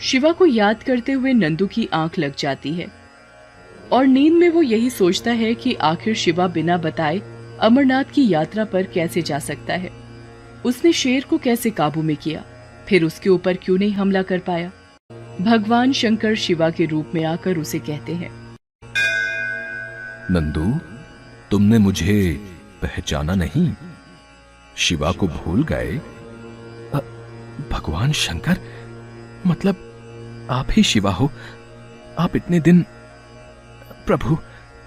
शिवा 0.00 0.32
को 0.32 0.46
याद 0.46 0.82
करते 0.82 1.12
हुए 1.12 1.32
नंदू 1.32 1.66
की 1.66 1.88
आँख 1.92 2.18
लग 2.18 2.36
जाती 2.36 2.72
है। 2.72 2.86
और 3.92 4.06
नींद 4.06 4.34
में 4.34 4.48
वो 4.48 4.62
यही 4.62 4.90
सोचता 4.90 5.30
है 5.30 5.54
कि 5.54 5.74
आखिर 5.74 6.14
शिवा 6.14 6.46
बिना 6.46 6.76
बताए 6.76 7.18
अमरनाथ 7.60 8.04
की 8.04 8.28
यात्रा 8.28 8.64
पर 8.64 8.82
कैसे 8.82 9.22
जा 9.22 9.38
सकता 9.38 9.74
है। 9.74 9.90
उसने 10.64 10.92
शेर 10.92 11.24
को 11.24 11.38
कैसे 11.38 11.70
काबू 11.70 12.02
में 12.02 12.16
किया? 12.16 12.44
फिर 12.88 13.04
उसके 13.04 13.30
ऊपर 13.30 13.54
क्यों 13.54 13.78
नहीं 13.78 13.92
हमला 13.92 14.22
कर 14.22 14.38
पाया? 14.38 14.72
भगवान 15.40 15.92
शंकर 15.92 16.34
शिवा 16.34 16.70
के 16.70 16.84
रूप 16.86 17.10
में 17.14 17.24
आकर 17.24 17.58
उसे 17.58 17.78
कहते 17.78 18.14
हैं। 18.14 18.56
नंदू, 20.30 20.78
तुमने 21.50 21.78
मुझे 21.78 22.32
पहचाना 22.82 23.34
नहीं? 23.34 23.72
शिवा 24.76 25.12
को 25.12 25.28
भूल 25.28 25.64
गए? 25.64 26.00
भगवान 27.70 28.12
शंकर? 28.12 28.56
मतलब 29.46 29.87
आप 30.50 30.66
ही 30.70 30.82
शिवा 30.82 31.10
हो। 31.10 31.30
आप 32.18 32.36
इतने 32.36 32.60
दिन 32.60 32.84
प्रभु, 34.06 34.38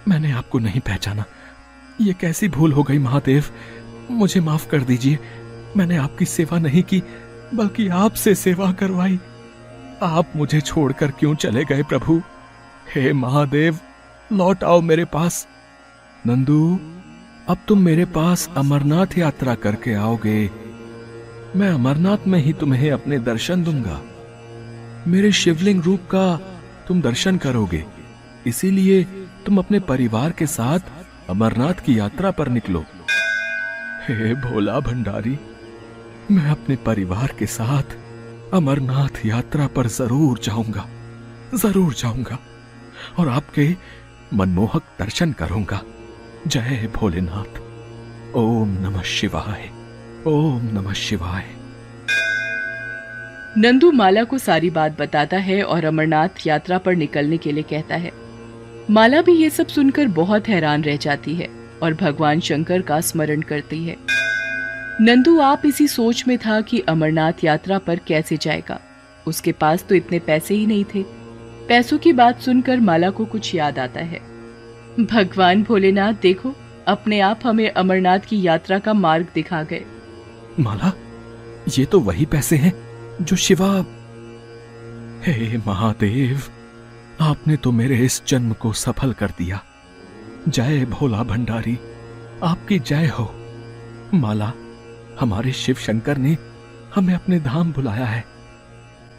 मैंने 0.07 0.31
आपको 0.31 0.59
नहीं 0.59 0.79
पहचाना। 0.79 1.23
ये 2.01 2.13
कैसी 2.13 2.47
भूल 2.47 2.73
हो 2.73 2.83
गई 2.83 2.97
महादेव? 2.97 3.45
मुझे 4.11 4.39
माफ़ 4.39 4.69
कर 4.69 4.81
दीजिए। 4.81 5.19
मैंने 5.77 5.97
आपकी 5.97 6.25
सेवा 6.25 6.59
नहीं 6.59 6.83
की, 6.83 7.03
बल्कि 7.55 7.87
आपसे 7.87 8.35
सेवा 8.35 8.71
करवाई। 8.71 9.19
आप 10.03 10.25
मुझे 10.35 10.61
छोड़कर 10.61 11.11
क्यों 11.11 11.35
चले 11.35 11.65
गए 11.65 11.83
प्रभु? 11.83 12.21
हे 12.95 13.13
महादेव, 13.13 13.79
लौट 14.33 14.63
आओ 14.63 14.81
मेरे 14.81 15.05
पास। 15.05 15.47
नंदू, 16.27 16.79
अब 17.47 17.57
तुम 17.67 17.79
मेरे 17.79 18.05
पास 18.05 18.49
अमरनाथ 18.57 19.17
यात्रा 19.17 19.55
करके 19.55 19.93
आओगे। 19.93 20.51
मैं 21.55 21.69
अमरनाथ 21.69 22.27
में 22.27 22.39
ही 22.39 22.53
तुम्हें 22.53 22.91
अपने 22.91 23.19
दर्शन 23.19 23.63
दूँगा। 23.63 24.01
मेरे 25.07 25.31
शिवलिंग 25.31 25.81
रूप 25.83 25.99
का 26.05 26.25
तुम 26.87 27.01
दर्शन 27.01 27.37
करोगे। 27.37 27.83
इसीलिए 28.47 29.03
तुम 29.45 29.57
अपने 29.57 29.79
परिवार 29.81 30.31
के 30.31 30.45
साथ 30.47 31.29
अमरनाथ 31.29 31.83
की 31.85 31.97
यात्रा 31.99 32.31
पर 32.31 32.47
निकलो। 32.49 32.83
हे 34.03 34.33
भोला 34.35 34.79
भंडारी, 34.79 35.37
मैं 36.31 36.49
अपने 36.51 36.75
परिवार 36.85 37.33
के 37.39 37.45
साथ 37.47 37.95
अमरनाथ 38.53 39.25
यात्रा 39.25 39.67
पर 39.67 39.87
ज़रूर 39.89 40.39
जाऊँगा 40.43 40.85
ज़रूर 41.55 41.93
जाऊँगा, 41.93 42.37
और 43.19 43.29
आपके 43.29 43.67
मनमोहक 44.33 44.83
दर्शन 44.99 45.31
करूँगा। 45.33 45.81
जय 46.47 46.89
भोलेनाथ। 46.95 47.59
ओम 48.35 48.77
नमः 48.81 49.01
शिवाय, 49.09 49.69
ओम 50.27 50.69
नमः 50.73 50.93
शिवाय। 50.93 51.60
नंदू 53.57 53.91
माला 53.91 54.23
को 54.23 54.37
सारी 54.37 54.69
बात 54.69 55.01
बताता 55.01 55.37
है 55.37 55.63
और 55.63 55.85
अमरनाथ 55.85 56.47
यात्रा 56.47 56.77
पर 56.77 56.95
निकलने 56.95 57.37
के 57.37 57.51
लिए 57.51 57.63
कहता 57.63 57.95
है। 57.95 58.11
माला 58.89 59.21
भी 59.21 59.31
ये 59.31 59.49
सब 59.49 59.67
सुनकर 59.67 60.07
बहुत 60.07 60.47
हैरान 60.47 60.83
रह 60.83 60.95
जाती 60.95 61.35
है 61.35 61.49
और 61.83 61.93
भगवान 61.93 62.39
शंकर 62.39 62.81
का 62.81 63.01
स्मरण 63.01 63.41
करती 63.41 63.83
है। 63.83 63.97
नंदू, 65.01 65.39
आप 65.39 65.61
इसी 65.65 65.87
सोच 65.87 66.23
में 66.27 66.37
था 66.37 66.61
कि 66.61 66.79
अमरनाथ 66.79 67.33
यात्रा 67.43 67.77
पर 67.77 67.99
कैसे 68.07 68.37
जाएगा? 68.37 68.81
उसके 69.27 69.51
पास 69.51 69.85
तो 69.89 69.95
इतने 69.95 70.19
पैसे 70.19 70.53
ही 70.53 70.65
नहीं 70.65 70.85
थे। 70.95 71.03
पैसों 71.67 71.97
की 71.97 72.13
बात 72.13 72.41
सुनकर 72.41 72.79
माला 72.79 73.09
को 73.09 73.25
कुछ 73.25 73.55
याद 73.55 73.79
आता 73.79 73.99
है। 73.99 74.19
भगवान 74.99 75.63
भोलेनाथ, 75.63 76.13
देखो, 76.13 76.55
अपने 76.87 77.19
आप 77.19 77.39
हमें 77.43 77.71
अमरनाथ 77.71 78.19
की 78.19 78.41
यात्रा 78.41 78.79
का 78.79 78.93
मार्ग 78.93 79.27
दिखा 79.35 79.63
गए। 79.63 79.83
माला, 80.59 80.93
ये 81.77 81.85
तो 81.85 81.99
वही 81.99 82.25
पैसे 82.25 82.55
हैं। 82.55 82.90
जो 83.21 83.35
शिवा। 83.35 83.85
हे 85.23 85.57
महादेव, 85.57 86.41
आपने 87.21 87.57
तो 87.57 87.71
मेरे 87.71 87.97
इस 87.97 88.21
जन्म 88.27 88.53
को 88.53 88.73
सफल 88.73 89.13
कर 89.13 89.27
दिया। 89.27 89.63
जय 90.47 90.85
भोला 90.85 91.23
भंडारी, 91.23 91.79
आपकी 92.43 92.79
जय 92.79 93.07
हो। 93.07 93.33
माला, 94.13 94.53
हमारे 95.19 95.51
शिव 95.51 95.75
शंकर 95.75 96.17
ने 96.17 96.37
हमें 96.95 97.13
अपने 97.13 97.39
धाम 97.39 97.73
बुलाया 97.73 98.05
है। 98.05 98.23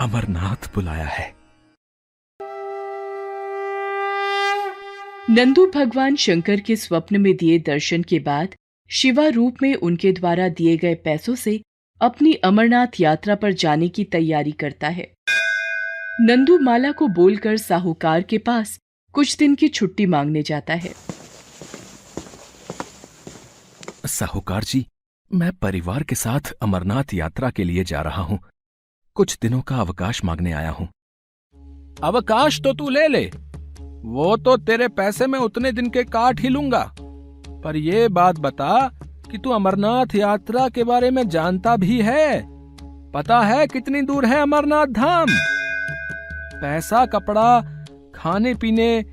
अमरनाथ 0.00 0.74
बुलाया 0.74 1.06
है। 1.06 1.34
नंदू 5.30 5.66
भगवान 5.74 6.16
शंकर 6.16 6.60
के 6.60 6.76
स्वप्न 6.76 7.20
में 7.20 7.36
दिए 7.36 7.58
दर्शन 7.58 8.02
के 8.02 8.18
बाद 8.18 8.48
शिवा 8.90 9.28
रूप 9.28 9.56
में 9.62 9.74
उनके 9.74 10.12
द्वारा 10.12 10.48
दिए 10.48 10.76
गए 10.76 10.94
पैसों 10.94 11.34
से 11.34 11.60
अपनी 12.02 12.32
अमरनाथ 12.34 13.00
यात्रा 13.00 13.34
पर 13.34 13.52
जाने 13.52 13.88
की 13.88 14.04
तैयारी 14.04 14.52
करता 14.52 14.88
है। 14.88 15.12
नंदू 16.20 16.58
माला 16.58 16.92
को 16.92 17.08
बोलकर 17.08 17.56
साहूकार 17.56 18.22
के 18.22 18.38
पास 18.38 18.78
कुछ 19.14 19.36
दिन 19.36 19.54
की 19.54 19.68
छुट्टी 19.68 20.06
मांगने 20.06 20.42
जाता 20.42 20.74
है। 20.74 20.92
साहूकार 24.06 24.64
जी 24.64 24.86
मैं 25.30 25.52
परिवार 25.52 26.02
के 26.02 26.14
साथ 26.14 26.52
अमरनाथ 26.62 27.14
यात्रा 27.14 27.50
के 27.50 27.64
लिए 27.64 27.84
जा 27.84 28.00
रहा 28.00 28.22
हूँ। 28.22 28.38
कुछ 29.14 29.38
दिनों 29.42 29.60
का 29.60 29.76
अवकाश 29.76 30.24
मांगने 30.24 30.52
आया 30.52 30.70
हूँ। 30.70 30.88
अवकाश 32.02 32.60
तो 32.60 32.72
तू 32.72 32.88
ले 32.88 33.08
ले। 33.08 33.24
वो 34.04 34.36
तो 34.36 34.56
तेरे 34.56 34.88
पैसे 34.88 35.26
में 35.26 35.38
उतने 35.38 35.72
दिन 35.72 35.90
के 35.90 36.04
काट 36.04 36.40
ही 36.40 36.48
लूँगा। 36.48 36.84
पर 37.64 37.76
ये 37.76 38.08
बात 38.08 38.38
बता 38.38 38.90
कि 39.32 39.38
तू 39.38 39.50
अमरनाथ 39.50 40.14
यात्रा 40.14 40.68
के 40.68 40.84
बारे 40.84 41.10
में 41.10 41.28
जानता 41.28 41.76
भी 41.76 42.00
है। 42.00 42.44
पता 43.10 43.40
है 43.40 43.66
कितनी 43.66 44.02
दूर 44.02 44.26
है 44.26 44.42
अमरनाथ 44.42 44.86
धाम? 44.86 45.26
पैसा, 46.60 47.06
कपड़ा 47.06 47.60
खाने 48.14 48.54
पीने 48.54 49.04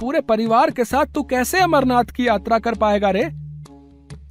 पूरे 0.00 0.20
परिवार 0.20 0.70
के 0.70 0.84
साथ 0.84 1.04
तू 1.04 1.22
कैसे 1.22 1.58
अमरनाथ 1.58 2.04
की 2.04 2.28
यात्रा 2.28 2.58
कर 2.58 2.74
पाएगा 2.74 3.10
रे? 3.10 3.22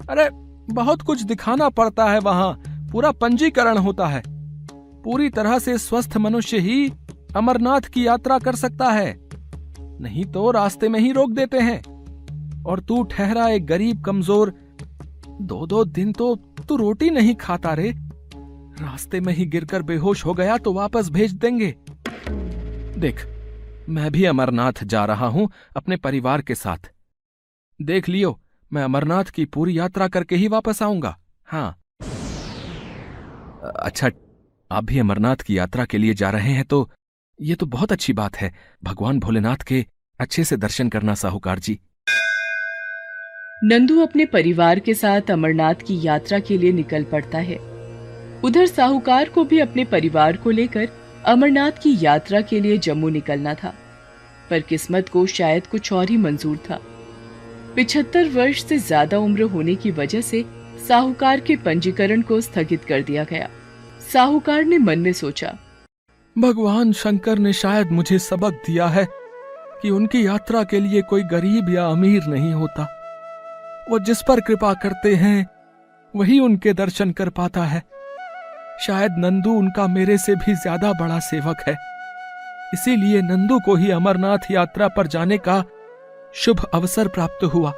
अरे, 0.10 0.30
बहुत 0.74 1.02
कुछ 1.02 1.22
दिखाना 1.22 1.70
पड़ता 1.70 2.06
है 2.06 2.20
वहाँ। 2.20 2.62
पूरा 2.92 3.12
पंजीकरण 3.12 3.78
होता 3.78 4.08
है। 4.08 4.24
पूरी 5.02 5.30
तरह 5.30 5.60
से 5.60 5.78
स्वस्थ 5.78 6.18
मनुष्य 6.18 6.58
ही 6.58 6.94
अमरनाथ 7.36 7.82
की 7.82 8.08
यात्रा 8.08 8.40
कर 8.40 8.56
सकता 8.56 8.92
है। 8.92 9.30
नहीं 9.80 10.26
तो 10.26 10.52
रास्ते 10.52 10.90
में 10.90 11.00
ही 11.00 11.12
रोक 11.12 11.32
देते 11.32 11.58
हैं। 11.58 12.02
और 12.64 12.80
तू 12.80 13.04
ठहरा 13.04 13.50
एक 13.50 13.66
गरीब, 13.66 14.02
कमज़ोर 14.02 14.61
दो 15.42 15.66
दो 15.66 15.84
दिन 15.86 16.12
तो 16.14 16.36
तू 16.68 16.76
रोटी 16.78 17.10
नहीं 17.10 17.36
खाता 17.36 17.74
रे। 17.74 17.92
रास्ते 18.82 19.20
में 19.20 19.34
ही 19.34 19.46
गिरकर 19.46 19.82
बेहोश 19.82 20.26
हो 20.26 20.34
गया 20.34 20.58
तो 20.58 20.74
वापस 20.74 21.10
भेज 21.10 21.34
देंगे। 21.34 21.74
देख, 22.98 23.26
मैं 23.90 24.12
भी 24.12 24.26
अमरनाथ 24.26 24.84
जा 24.86 25.04
रहा 25.06 25.28
हूँ 25.28 25.50
अपने 25.78 25.98
परिवार 25.98 26.42
के 26.42 26.56
साथ। 26.56 26.92
देख 27.80 28.10
लियो, 28.10 28.40
मैं 28.72 28.84
अमरनाथ 28.84 29.26
की 29.26 29.46
पूरी 29.46 29.78
यात्रा 29.78 30.08
करके 30.08 30.36
ही 30.36 30.48
वापस 30.48 30.82
आऊँगा। 30.84 31.18
हाँ। 31.48 31.78
अच्छा 33.64 34.10
आप 34.72 34.84
भी 34.84 35.00
अमरनाथ 35.00 35.36
की 35.38 35.58
यात्रा 35.58 35.86
के 35.86 35.98
लिए 35.98 36.14
जा 36.14 36.30
रहे 36.30 36.52
हैं 36.52 36.66
तो 36.66 36.90
ये 37.40 37.56
तो 37.56 37.66
बहुत 37.66 37.92
अच्छी 37.92 38.14
बात 38.14 38.36
है। 38.38 38.54
भगवान 38.84 39.20
भोलेनाथ 39.20 39.64
के 39.68 39.86
अच्छे 40.20 40.44
से 40.44 40.58
दर्शन 40.58 40.90
करना 40.90 41.14
साहूकार 41.16 41.60
जी। 41.60 41.80
नंदू 43.64 44.00
अपने 44.02 44.26
परिवार 44.26 44.80
के 44.80 44.94
साथ 44.94 45.30
अमरनाथ 45.32 45.82
की 45.88 46.00
यात्रा 46.04 46.38
के 46.40 46.58
लिए 46.58 46.72
निकल 46.72 47.04
पड़ता 47.04 47.38
है। 47.40 47.58
उधर 48.44 48.66
साहूकार 48.66 49.30
को 49.30 49.44
भी 49.44 49.60
अपने 49.60 49.84
परिवार 49.86 50.38
को 50.38 50.50
लेकर 50.50 50.88
अमरनाथ 51.26 51.72
की 51.72 51.96
यात्रा 52.02 52.40
के 52.42 52.60
लिए 52.60 52.78
जम्मू 52.78 53.10
निकलना 53.10 53.54
था, 53.54 53.74
पर 54.50 54.60
किस्मत 54.60 55.10
को 55.10 55.26
शायद 55.28 55.68
कुछ 55.68 55.92
और 55.94 56.10
ही 56.10 56.18
मंजूर 56.18 56.58
था। 56.70 56.80
पिछहत्तर 57.76 58.30
वर्ष 58.30 58.64
से 58.64 58.78
ज़्यादा 58.78 59.18
उम्र 59.18 59.44
होने 59.44 59.76
की 59.76 59.92
वजह 59.92 60.22
से 60.22 60.44
साहूकार 60.88 61.40
के 61.40 61.56
पंजीकरण 61.58 62.22
को 62.22 62.40
स्थगित 62.42 62.86
कर 62.86 63.02
दिया 63.02 63.24
गया। 63.24 63.50
साहूकार 64.14 64.64
ने 64.64 64.78
मन 64.78 65.00
में 65.00 65.12
सोचा, 65.14 65.54
भगवान 66.36 66.94
शंकर 66.94 67.40
ने 67.40 67.54
शायद 67.54 67.92
मुझे 67.92 68.20
सबक 68.20 68.64
दिया 68.68 68.88
है 68.88 69.06
कि 69.82 69.90
उनकी 69.90 70.26
यात्रा 70.26 70.64
के 70.64 70.80
लिए 70.80 71.02
कोई 71.04 71.24
गरीब 71.26 71.70
या 71.70 71.86
अमीर 71.88 72.26
नहीं 72.26 72.52
होता। 72.54 72.88
वो 73.90 74.00
जिस 74.00 74.22
पर 74.22 74.40
कृपा 74.40 74.74
करते 74.74 75.14
हैं, 75.16 75.48
वही 76.14 76.40
उनके 76.40 76.74
दर्शन 76.74 77.12
कर 77.12 77.30
पाता 77.30 77.64
है। 77.64 77.82
शायद 78.82 79.16
नंदू 79.18 79.54
उनका 79.54 79.88
मेरे 79.88 80.18
से 80.18 80.36
भी 80.36 80.54
ज़्यादा 80.56 80.92
बड़ा 80.94 81.20
सेवक 81.20 81.64
है। 81.68 81.76
इसीलिए 82.74 83.22
नंदू 83.22 83.60
को 83.60 83.76
ही 83.76 83.92
अमरनाथ 83.92 84.52
यात्रा 84.52 84.88
पर 84.88 85.08
जाने 85.08 85.38
का 85.38 85.64
शुभ 86.36 86.64
अवसर 86.74 87.08
प्राप्त 87.08 87.44
हुआ। 87.44 87.74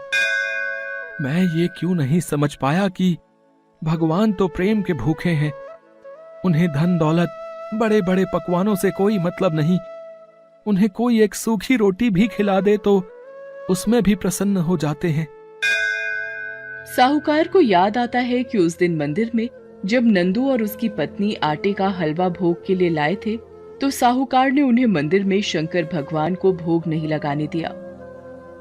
मैं 1.22 1.44
ये 1.56 1.68
क्यों 1.78 1.96
नहीं 1.96 2.20
समझ 2.20 2.54
पाया 2.56 2.88
कि 2.90 3.18
भगवान 3.82 4.34
तो 4.34 4.48
प्रेम 4.48 4.82
के 4.82 4.94
भूखे 4.94 5.30
हैं। 5.30 5.52
उन्हें 6.46 6.68
धन 6.72 6.98
दौलत 6.98 7.40
बड़े 7.74 8.02
बड़े 8.02 8.26
पकवानों 8.26 8.76
से 8.76 8.92
कोई 8.92 9.18
मतलब 9.20 9.56
नहीं। 9.56 9.80
उन्हें 10.66 10.90
कोई 10.90 11.22
एक 11.22 11.36
सूखी 11.36 11.76
रोटी 11.76 12.10
भी 12.10 12.28
खिला 12.28 12.60
दे 12.62 12.78
तो 12.78 12.98
उसमें 13.70 14.02
भी 14.04 14.16
प्रसन्न 14.16 14.58
हो 14.58 14.78
जाते 14.78 15.10
हैं। 15.10 15.28
साहूकार 16.96 17.48
को 17.48 17.62
याद 17.62 17.98
आता 17.98 18.20
है 18.20 18.44
कि 18.44 18.58
उस 18.58 18.78
दिन 18.78 18.96
मंदिर 18.98 19.32
में, 19.36 19.48
जब 19.86 20.08
नंदू 20.08 20.50
और 20.50 20.64
उसकी 20.64 20.90
पत्नी 20.90 21.34
आटे 21.44 21.72
का 21.74 21.88
हलवा 21.90 22.28
भोग 22.30 22.66
के 22.66 22.76
लिए 22.76 22.90
लाए 22.90 23.16
थे 23.26 23.36
तो 23.82 23.90
साहूकार 23.90 24.52
ने 24.52 24.62
उन्हें 24.62 24.86
मंदिर 24.88 25.24
में 25.24 25.42
शंकर 25.42 25.84
भगवान 25.94 26.36
को 26.36 26.52
भोग 26.54 26.88
नहीं 26.88 27.08
लगाने 27.08 27.48
दिया। 27.48 27.70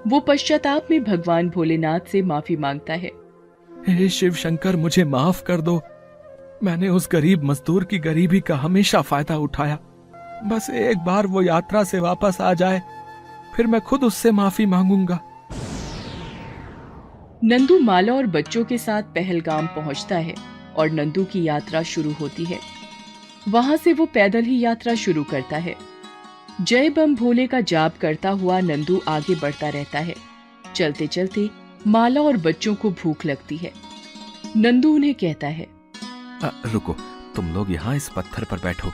वो 0.07 0.21
पश्चाताप 0.21 0.87
में 0.91 1.03
भगवान 1.05 1.49
भोलेनाथ 1.49 2.09
से 2.13 2.23
माफ़ी 2.23 2.57
माँगता 2.57 2.95
है। 2.95 3.11
हे 3.89 4.09
शिव 4.09 4.35
शंकर, 4.35 4.77
मुझे 4.77 5.05
माफ़ 5.05 5.43
कर 5.45 5.61
दो। 5.61 5.81
मैंने 6.63 6.89
उस 6.89 7.09
गरीब 7.13 7.45
मजदूर 7.45 7.85
की 7.85 7.99
गरीबी 7.99 8.41
का 8.41 8.57
हमेशा 8.57 9.01
फ़ायदा 9.03 9.37
उठाया। 9.39 9.79
बस 10.47 10.71
एक 10.71 10.99
बार 10.99 11.27
वो 11.27 11.43
यात्रा 11.43 11.85
से 11.85 12.01
वापस 12.01 12.41
आ 12.41 12.55
जाए, 12.55 12.81
फिर 13.57 13.67
मैं 13.67 13.81
खुद 13.81 14.05
उससे 14.05 14.31
माफ़ी 14.33 14.67
मांगूँगा। 14.67 15.21
नंदू 17.45 17.79
माला 17.79 18.13
और 18.15 18.27
बच्चों 18.27 18.65
के 18.65 18.77
साथ 18.79 19.03
पहलगाम 19.15 19.67
पहुँचता 19.67 20.17
है 20.17 20.35
और 20.77 20.91
नंदू 20.91 21.25
की 21.25 21.43
यात्रा 21.43 21.83
शुरू 21.83 22.11
होती 22.13 22.45
है। 22.45 22.59
वहाँ 23.49 23.77
से 23.77 23.93
वो 23.93 24.05
पैदल 24.07 24.43
ही 24.45 24.59
यात्रा 24.61 24.95
शुरू 24.95 25.25
करता 25.25 25.57
है। 25.57 25.75
जय 26.61 26.91
बम 26.91 27.15
भोले 27.15 27.47
का 27.47 27.61
जाप 27.63 27.97
करता 28.01 28.31
हुआ 28.33 28.59
नंदू 28.61 29.01
आगे 29.09 29.35
बढ़ता 29.35 29.69
रहता 29.69 29.99
है। 29.99 30.15
चलते 30.75 31.07
चलते 31.07 31.49
माला 31.87 32.21
और 32.21 32.37
बच्चों 32.37 32.75
को 32.75 32.91
भूख 32.93 33.25
लगती 33.27 33.57
है। 33.57 33.73
नंदू 34.57 34.95
उन्हें 34.95 35.15
कहता 35.15 35.47
है 35.49 35.67
आ, 36.45 36.51
रुको 36.67 36.97
तुम 37.37 37.53
लोग 37.55 37.73
यहाँ 37.73 37.97
इस 37.97 38.09
पत्थर 38.17 38.45
पर 38.45 38.59
बैठो। 38.59 38.93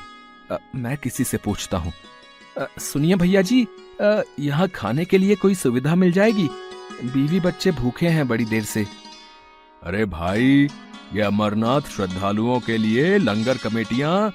आ, 0.52 0.56
मैं 0.74 0.96
किसी 0.96 1.24
से 1.24 1.36
पूछता 1.36 1.78
हूँ। 1.78 1.92
सुनिए 2.80 3.16
भैया 3.16 3.42
जी 3.42 3.66
यहाँ 4.40 4.68
खाने 4.68 5.04
के 5.04 5.18
लिए 5.18 5.34
कोई 5.36 5.54
सुविधा 5.56 5.94
मिल 5.94 6.12
जाएगी? 6.12 6.48
बीवी 7.04 7.40
बच्चे 7.40 7.70
भूखे 7.70 8.08
हैं 8.08 8.26
बड़ी 8.28 8.44
देर 8.44 8.62
से। 8.62 8.86
अरे 9.82 10.04
भाई 10.04 10.68
ये 11.14 11.22
अमरनाथ 11.22 11.80
श्रद्धालुओं 11.80 12.58
के 12.60 12.76
लिए 12.76 13.18
लंगर 13.18 13.56
कमेटियाँ 13.56 14.30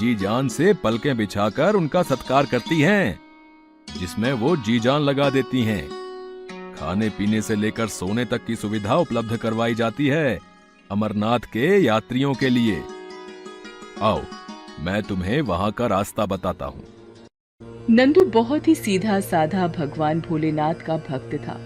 जी 0.00 0.14
जान 0.14 0.48
से 0.48 0.74
पलकें 0.74 1.16
बिछाकर 1.16 1.74
उनका 1.74 2.02
सत्कार 2.02 2.46
करती 2.46 2.80
हैं 2.80 3.18
जिसमें 3.98 4.32
वो 4.32 4.56
जी 4.56 4.78
जान 4.80 5.02
लगा 5.02 5.30
देती 5.30 5.62
हैं। 5.62 5.88
खाने 6.74 7.08
पीने 7.08 7.42
से 7.42 7.56
लेकर 7.56 7.88
सोने 7.88 8.24
तक 8.24 8.44
की 8.44 8.56
सुविधा 8.56 8.96
उपलब्ध 8.96 9.36
करवाई 9.36 9.74
जाती 9.74 10.06
है 10.06 10.38
अमरनाथ 10.90 11.50
के 11.52 11.76
यात्रियों 11.78 12.34
के 12.34 12.48
लिए। 12.48 12.82
आओ 14.02 14.22
मैं 14.80 15.02
तुम्हें 15.02 15.40
वहाँ 15.40 15.72
का 15.72 15.86
रास्ता 15.86 16.26
बताता 16.26 16.66
हूँ। 16.66 16.84
नंदू 17.90 18.24
बहुत 18.24 18.68
ही 18.68 18.74
सीधा 18.74 19.20
साधा 19.20 19.66
भगवान 19.68 20.20
भोलेनाथ 20.20 20.74
का 20.74 20.96
भक्त 20.96 21.34
था। 21.34 21.60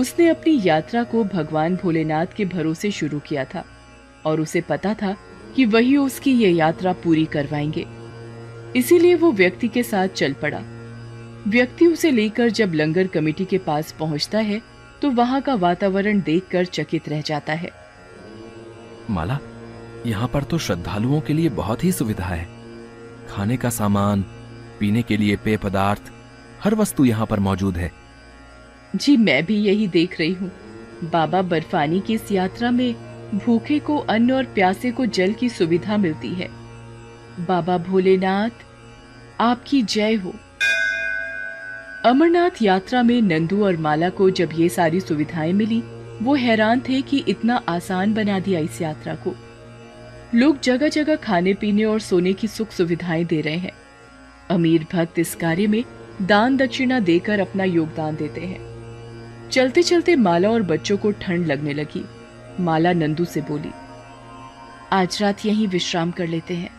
उसने 0.00 0.28
अपनी 0.28 0.60
यात्रा 0.64 1.02
को 1.04 1.24
भगवान 1.24 1.76
भोलेनाथ 1.76 2.26
के 2.36 2.44
भरोसे 2.44 2.90
शुरू 2.90 3.18
किया 3.18 3.44
था 3.44 3.64
और 4.26 4.40
उसे 4.40 4.60
पता 4.60 4.94
था 4.94 5.16
कि 5.56 5.64
वही 5.64 5.96
उसकी 5.96 6.32
ये 6.32 6.50
यात्रा 6.50 6.92
पूरी 7.04 7.24
करवाएँगे। 7.26 7.86
इसीलिए 8.76 9.14
वो 9.14 9.32
व्यक्ति 9.32 9.68
के 9.68 9.82
साथ 9.82 10.08
चल 10.08 10.32
पड़ा। 10.32 10.60
व्यक्ति 11.48 11.86
उसे 11.86 12.10
लेकर 12.10 12.50
जब 12.50 12.74
लंगर 12.74 13.06
कमेटी 13.06 13.44
के 13.44 13.58
पास 13.58 13.92
पहुँचता 13.92 14.38
है 14.38 14.60
तो 15.02 15.10
वहाँ 15.10 15.40
का 15.40 15.54
वातावरण 15.54 16.20
देखकर 16.20 16.64
चकित 16.64 17.08
रह 17.08 17.20
जाता 17.20 17.52
है। 17.52 17.70
माला, 19.10 19.38
यहाँ 20.06 20.28
पर 20.28 20.42
तो 20.42 20.58
श्रद्धालुओं 20.58 21.20
के 21.20 21.32
लिए 21.32 21.48
बहुत 21.48 21.84
ही 21.84 21.92
सुविधा 21.92 22.24
है। 22.24 22.48
खाने 23.30 23.56
का 23.56 23.70
सामान, 23.70 24.24
पीने 24.80 25.02
के 25.02 25.16
लिए 25.16 25.36
पेय 25.36 25.56
पदार्थ, 25.56 26.12
हर 26.64 26.74
वस्तु 26.74 27.04
यहाँ 27.04 27.26
पर 27.26 27.40
मौजूद 27.40 27.76
है। 27.76 27.90
जी, 28.96 29.16
मैं 29.16 29.46
भी 29.46 29.56
यही 29.56 29.88
देख 29.88 30.20
रही 30.20 30.32
हूँ। 30.32 30.52
बाबा 31.04 31.42
बर्फानी 31.42 32.00
की 32.00 32.14
इस 32.14 32.32
यात्रा 32.32 32.70
में 32.70 32.94
भूखे 33.34 33.78
को, 33.78 33.96
अन्न 33.96 34.32
और 34.32 34.44
प्यासे 34.44 34.90
को 34.90 35.06
जल 35.06 35.32
की 35.32 35.48
सुविधा 35.48 35.96
मिलती 35.96 36.28
है। 36.28 36.48
बाबा 37.40 37.78
भोलेनाथ, 37.78 38.50
आपकी 39.40 39.82
जय 39.82 40.14
हो। 40.14 40.34
अमरनाथ 42.04 42.50
यात्रा 42.62 43.02
में 43.02 43.22
नंदू 43.22 43.64
और 43.64 43.76
माला 43.76 44.08
को 44.08 44.30
जब 44.30 44.48
ये 44.54 44.68
सारी 44.68 45.00
सुविधाएँ 45.00 45.52
मिली, 45.52 45.82
वो 46.22 46.34
हैरान 46.34 46.80
थे 46.80 47.02
कि 47.02 47.24
इतना 47.28 47.62
आसान 47.68 48.14
बना 48.14 48.40
दिया 48.40 48.60
इस 48.60 48.82
यात्रा 48.82 49.14
को। 49.14 49.34
लोग 50.34 50.60
जगह 50.60 50.88
जगह 50.88 51.16
खाने, 51.16 51.54
पीने 51.54 51.84
और 51.84 52.00
सोने 52.00 52.32
की 52.32 52.48
सुख 52.48 52.70
सुविधाएँ 52.70 53.24
दे 53.24 53.40
रहे 53.40 53.56
हैं। 53.56 53.72
अमीर 54.50 54.86
भक्त 54.92 55.18
इस 55.18 55.34
कार्य 55.34 55.66
में 55.66 55.84
दान 56.22 56.56
दक्षिणा 56.56 57.00
देकर 57.00 57.40
अपना 57.40 57.64
योगदान 57.64 58.16
देते 58.16 58.40
हैं। 58.40 58.69
चलते 59.50 59.82
चलते 59.82 60.14
माला 60.16 60.50
और 60.50 60.62
बच्चों 60.62 60.96
को 60.96 61.10
ठंड 61.10 61.46
लगने 61.46 61.72
लगी। 61.74 62.04
माला 62.60 62.92
नंदू 62.92 63.24
से 63.24 63.40
बोली 63.40 63.70
आज 64.92 65.18
रात 65.22 65.46
यहीं 65.46 65.66
विश्राम 65.68 66.10
कर 66.10 66.26
लेते 66.26 66.54
हैं। 66.54 66.70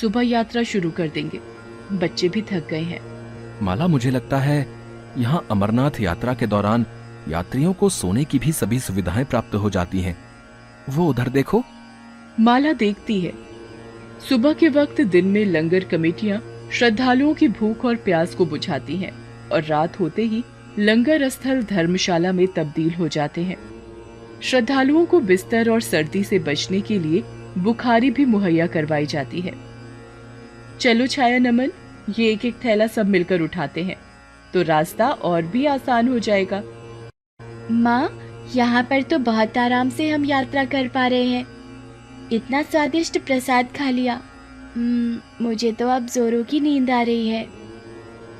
सुबह 0.00 0.22
यात्रा 0.22 0.62
शुरू 0.62 0.90
कर 0.90 1.08
देंगे। 1.08 1.40
बच्चे 1.92 2.28
भी 2.28 2.42
थक 2.42 2.68
गए 2.70 2.82
हैं। 2.82 3.00
माला 3.62 3.86
मुझे 3.86 4.10
लगता 4.10 4.38
है 4.38 4.66
यहाँ 5.18 5.46
अमरनाथ 5.50 6.00
यात्रा 6.00 6.34
के 6.34 6.46
दौरान 6.46 6.86
यात्रियों 7.28 7.72
को 7.72 7.88
सोने 7.88 8.24
की 8.24 8.38
भी 8.38 8.52
सभी 8.52 8.80
सुविधाएँ 8.80 9.24
प्राप्त 9.24 9.54
हो 9.54 9.70
जाती 9.70 10.00
हैं। 10.00 10.16
वो 10.90 11.08
उधर 11.08 11.28
देखो। 11.28 11.62
माला 12.40 12.72
देखती 12.72 13.20
है। 13.20 13.32
सुबह 14.28 14.52
के 14.52 14.68
वक्त 14.68 15.00
दिन 15.00 15.26
में 15.26 15.44
लंगर 15.44 15.84
कमेटियाँ 15.84 16.40
श्रद्धालुओं 16.72 17.34
की 17.34 17.48
भूख 17.48 17.84
और 17.84 17.96
प्यास 17.96 18.34
को 18.34 18.46
बुझाती 18.46 18.96
हैं 18.96 19.12
और 19.48 19.62
रात 19.62 20.00
होते 20.00 20.22
ही 20.22 20.44
लंगर 20.78 21.28
स्थल 21.28 21.62
धर्मशाला 21.62 22.32
में 22.32 22.46
तब्दील 22.46 22.94
हो 22.94 23.08
जाते 23.08 23.40
हैं। 23.40 23.56
श्रद्धालुओं 24.42 25.06
को 25.06 25.20
बिस्तर 25.20 25.70
और 25.70 25.80
सर्दी 25.80 26.24
से 26.24 26.38
बचने 26.38 26.80
के 26.80 26.98
लिए 26.98 27.22
बुखारी 27.58 28.10
भी 28.10 28.24
मुहैया 28.24 28.66
करवाई 28.66 29.06
जाती 29.06 29.40
है। 29.40 29.52
चलो 30.80 31.06
छाया 31.06 31.38
नमन 31.38 31.70
ये 32.18 32.32
एक 32.32 32.44
एक 32.44 32.54
थैला 32.64 32.86
सब 32.86 33.06
मिलकर 33.06 33.40
उठाते 33.40 33.82
हैं। 33.82 33.96
तो 34.54 34.62
रास्ता 34.62 35.08
और 35.08 35.42
भी 35.42 35.66
आसान 35.66 36.08
हो 36.08 36.18
जाएगा। 36.18 36.62
माँ 37.70 38.18
यहाँ 38.54 38.82
पर 38.82 39.02
तो 39.02 39.18
बहुत 39.18 39.58
आराम 39.58 39.90
से 39.90 40.10
हम 40.10 40.24
यात्रा 40.24 40.64
कर 40.64 40.88
पा 40.88 41.06
रहे 41.06 41.24
हैं। 41.24 41.46
इतना 42.32 42.62
स्वादिष्ट 42.62 43.18
प्रसाद 43.18 43.68
खा 43.78 43.90
लिया। 43.90 44.20
हम्म, 44.76 45.44
मुझे 45.44 45.72
तो 45.72 45.88
अब 45.88 46.06
जोरों 46.06 46.44
की 46.44 46.60
नींद 46.60 46.90
आ 46.90 47.02
रही 47.02 47.28
है। 47.28 47.46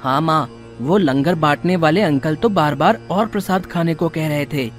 हाँ 0.01 0.21
माँ 0.21 0.62
वो 0.83 0.97
लंगर 0.99 1.35
बांटने 1.35 1.77
वाले 1.77 2.03
अंकल 2.03 2.37
तो 2.37 2.49
बार 2.51 2.75
बार 2.75 2.99
और 3.11 3.27
प्रसाद 3.27 3.67
खाने 3.67 3.95
को 3.95 4.09
कह 4.09 4.29
रहे 4.29 4.47
थे। 4.47 4.71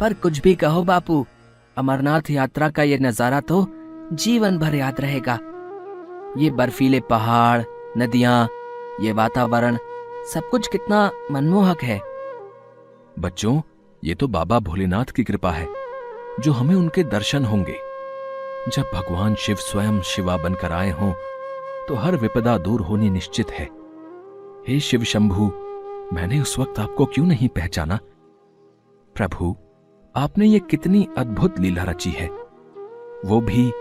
पर 0.00 0.12
कुछ 0.12 0.40
भी 0.40 0.54
कहो 0.54 0.82
बापू, 0.84 1.24
अमरनाथ 1.76 2.30
यात्रा 2.30 2.68
का 2.68 2.82
ये 2.82 2.98
नज़ारा 2.98 3.40
तो 3.40 3.66
जीवन 4.14 4.58
भर 4.58 4.74
याद 4.74 5.00
रहेगा। 5.00 5.38
ये 6.38 6.50
बर्फीले 6.50 7.00
पहाड़, 7.00 7.62
नदियाँ, 7.98 8.48
ये 9.00 9.12
वातावरण, 9.12 9.76
सब 10.32 10.48
कुछ 10.50 10.66
कितना 10.68 11.10
मनमोहक 11.30 11.82
है। 11.82 12.00
बच्चों, 13.16 13.60
ये 14.02 14.14
तो 14.14 14.28
बाबा 14.28 14.58
भोलेनाथ 14.60 15.12
की 15.16 15.24
कृपा 15.24 15.50
है, 15.50 15.66
जो 16.40 16.52
हमें 16.52 16.74
उनके 16.74 17.02
दर्शन 17.04 17.44
होंगे। 17.44 17.76
जब 18.68 18.90
भगवान 18.94 19.34
शिव 19.34 19.56
स्वयं 19.60 20.00
शिवा 20.02 20.36
बनकर 20.36 20.72
आए 20.72 20.90
हों 20.90 21.12
तो 21.88 21.94
हर 21.94 22.16
विपदा 22.16 22.56
दूर 22.58 22.80
होनी 22.80 23.10
निश्चित 23.10 23.50
है। 23.50 23.68
हे 24.68 24.80
शिव 24.80 25.02
शंभु, 25.04 25.44
मैंने 26.14 26.40
उस 26.40 26.58
वक्त 26.58 26.78
आपको 26.78 27.06
क्यों 27.06 27.26
नहीं 27.26 27.48
पहचाना? 27.48 27.98
प्रभु, 29.14 29.56
आपने 30.16 30.46
ये 30.46 30.58
कितनी 30.58 31.08
अद्भुत 31.18 31.60
लीला 31.60 31.82
रची 31.82 32.10
है। 32.10 32.26
वो 33.24 33.40
भी 33.40 33.72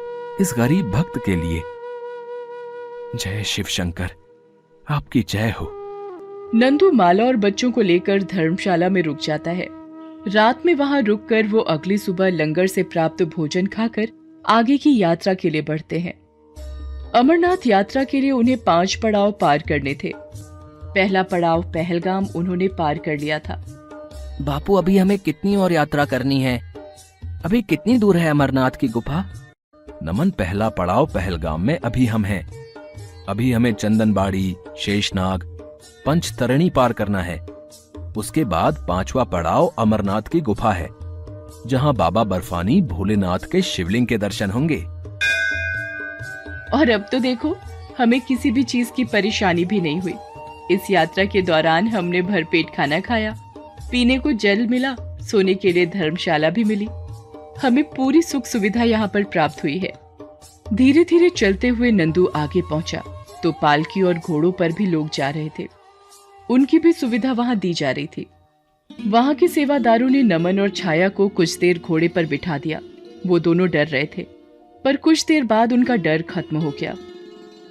इस 0.41 0.53
गरीब 0.57 0.91
भक्त 0.91 1.19
के 1.25 1.35
लिए। 1.35 1.61
जय 3.15 3.43
शिव 3.43 3.65
शंकर, 3.65 4.09
आपकी 4.89 5.25
जय 5.29 5.55
हो। 5.61 5.69
नंदू 6.55 6.91
माला 6.91 7.23
और 7.23 7.35
बच्चों 7.35 7.71
को 7.71 7.81
लेकर 7.81 8.23
धर्मशाला 8.23 8.89
में 8.89 9.01
रुक 9.01 9.19
जाता 9.19 9.51
है। 9.51 9.67
रात 10.27 10.65
में 10.65 10.75
वहाँ 10.75 11.01
रुककर 11.01 11.47
वो 11.47 11.59
अगली 11.59 11.97
सुबह 11.97 12.29
लंगर 12.29 12.67
से 12.67 12.83
प्राप्त 12.83 13.23
भोजन 13.23 13.67
खाकर 13.67 14.07
आगे 14.45 14.77
की 14.77 14.97
यात्रा 14.97 15.33
के 15.33 15.49
लिए 15.49 15.61
बढ़ते 15.61 15.99
हैं। 15.99 16.23
अमरनाथ 17.15 17.67
यात्रा 17.67 18.03
के 18.03 18.21
लिए 18.21 18.31
उन्हें 18.31 18.63
पाँच 18.63 18.95
पड़ाव 18.95 19.31
पार 19.31 19.63
करने 19.69 19.97
थे। 20.03 20.13
पहला 20.95 21.23
पड़ाव 21.23 21.61
पहलगाम 21.71 22.27
उन्होंने 22.35 22.67
पार 22.67 22.97
कर 22.97 23.17
लिया 23.17 23.39
था। 23.39 23.63
बापू 24.41 24.73
अभी 24.73 24.97
हमें 24.97 25.17
कितनी 25.19 25.55
और 25.55 25.71
यात्रा 25.71 26.05
करनी 26.05 26.41
है? 26.41 26.59
अभी 27.45 27.61
कितनी 27.61 27.97
दूर 27.97 28.17
है 28.17 28.29
अमरनाथ 28.29 28.71
की 28.71 28.87
गुफा? 28.87 29.23
नमन 30.03 30.29
पहला 30.29 30.69
पड़ाव 30.69 31.05
पहलगाम 31.05 31.61
में 31.61 31.77
अभी 31.77 32.05
हम 32.05 32.25
हैं। 32.25 32.47
अभी 33.29 33.51
हमें 33.51 33.73
चंदनबाड़ी 33.73 34.55
शेषनाग 34.79 35.43
पंचतरणी 36.05 36.69
पार 36.69 36.93
करना 36.93 37.21
है। 37.21 37.39
उसके 38.17 38.43
बाद 38.45 38.85
पांचवा 38.89 39.23
पड़ाव 39.23 39.67
अमरनाथ 39.79 40.21
की 40.21 40.41
गुफा 40.41 40.71
है 40.71 40.89
जहाँ 41.67 41.93
बाबा 41.93 42.23
बर्फानी 42.23 42.81
भोलेनाथ 42.81 43.39
के 43.51 43.61
शिवलिंग 43.61 44.07
के 44.07 44.17
दर्शन 44.17 44.51
होंगे। 44.51 44.81
और 46.77 46.89
अब 46.89 47.05
तो 47.11 47.19
देखो 47.19 47.55
हमें 47.97 48.19
किसी 48.21 48.51
भी 48.51 48.63
चीज़ 48.63 48.91
की 48.91 49.03
परेशानी 49.05 49.65
भी 49.65 49.81
नहीं 49.81 49.99
हुई। 50.01 50.13
इस 50.71 50.89
यात्रा 50.89 51.25
के 51.25 51.41
दौरान 51.41 51.87
हमने 51.87 52.21
भरपेट 52.21 52.69
खाना 52.75 52.99
खाया, 52.99 53.35
पीने 53.91 54.17
को 54.19 54.31
जल 54.33 54.65
मिला, 54.67 54.95
सोने 55.21 55.53
के 55.53 55.71
लिए 55.71 55.85
धर्मशाला 55.87 56.49
भी 56.49 56.63
मिली। 56.63 56.87
हमें 57.61 57.83
पूरी 57.85 58.21
सुख 58.21 58.45
सुविधा 58.45 58.83
यहाँ 58.83 59.07
पर 59.07 59.23
प्राप्त 59.23 59.63
हुई 59.63 59.77
है। 59.77 59.91
धीरे 60.73 61.03
धीरे 61.03 61.29
चलते 61.29 61.67
हुए 61.67 61.91
नंदू 61.91 62.25
आगे 62.35 62.61
पहुँचा 62.61 63.03
तो 63.43 63.51
पालकी 63.51 64.01
और 64.01 64.17
घोड़ों 64.17 64.51
पर 64.51 64.71
भी 64.71 64.85
लोग 64.85 65.09
जा 65.13 65.29
रहे 65.29 65.49
थे। 65.59 65.67
उनकी 66.49 66.79
भी 66.79 66.91
सुविधा 66.93 67.31
वहाँ 67.31 67.55
दी 67.55 67.73
जा 67.73 67.91
रही 67.91 68.07
थी। 68.07 68.25
वहाँ 69.07 69.33
के 69.35 69.47
सेवादारों 69.47 70.09
ने 70.09 70.21
नमन 70.23 70.59
और 70.59 70.69
छाया 70.69 71.09
को 71.09 71.27
कुछ 71.29 71.57
देर 71.59 71.79
घोड़े 71.79 72.07
पर 72.07 72.25
बिठा 72.25 72.57
दिया। 72.57 72.79
वो 73.27 73.39
दोनों 73.39 73.69
डर 73.69 73.87
रहे 73.87 74.07
थे, 74.17 74.25
पर 74.85 74.95
कुछ 74.97 75.25
देर 75.25 75.43
बाद 75.43 75.73
उनका 75.73 75.95
डर 75.97 76.21
खत्म 76.21 76.57
हो 76.57 76.71
गया। 76.79 76.95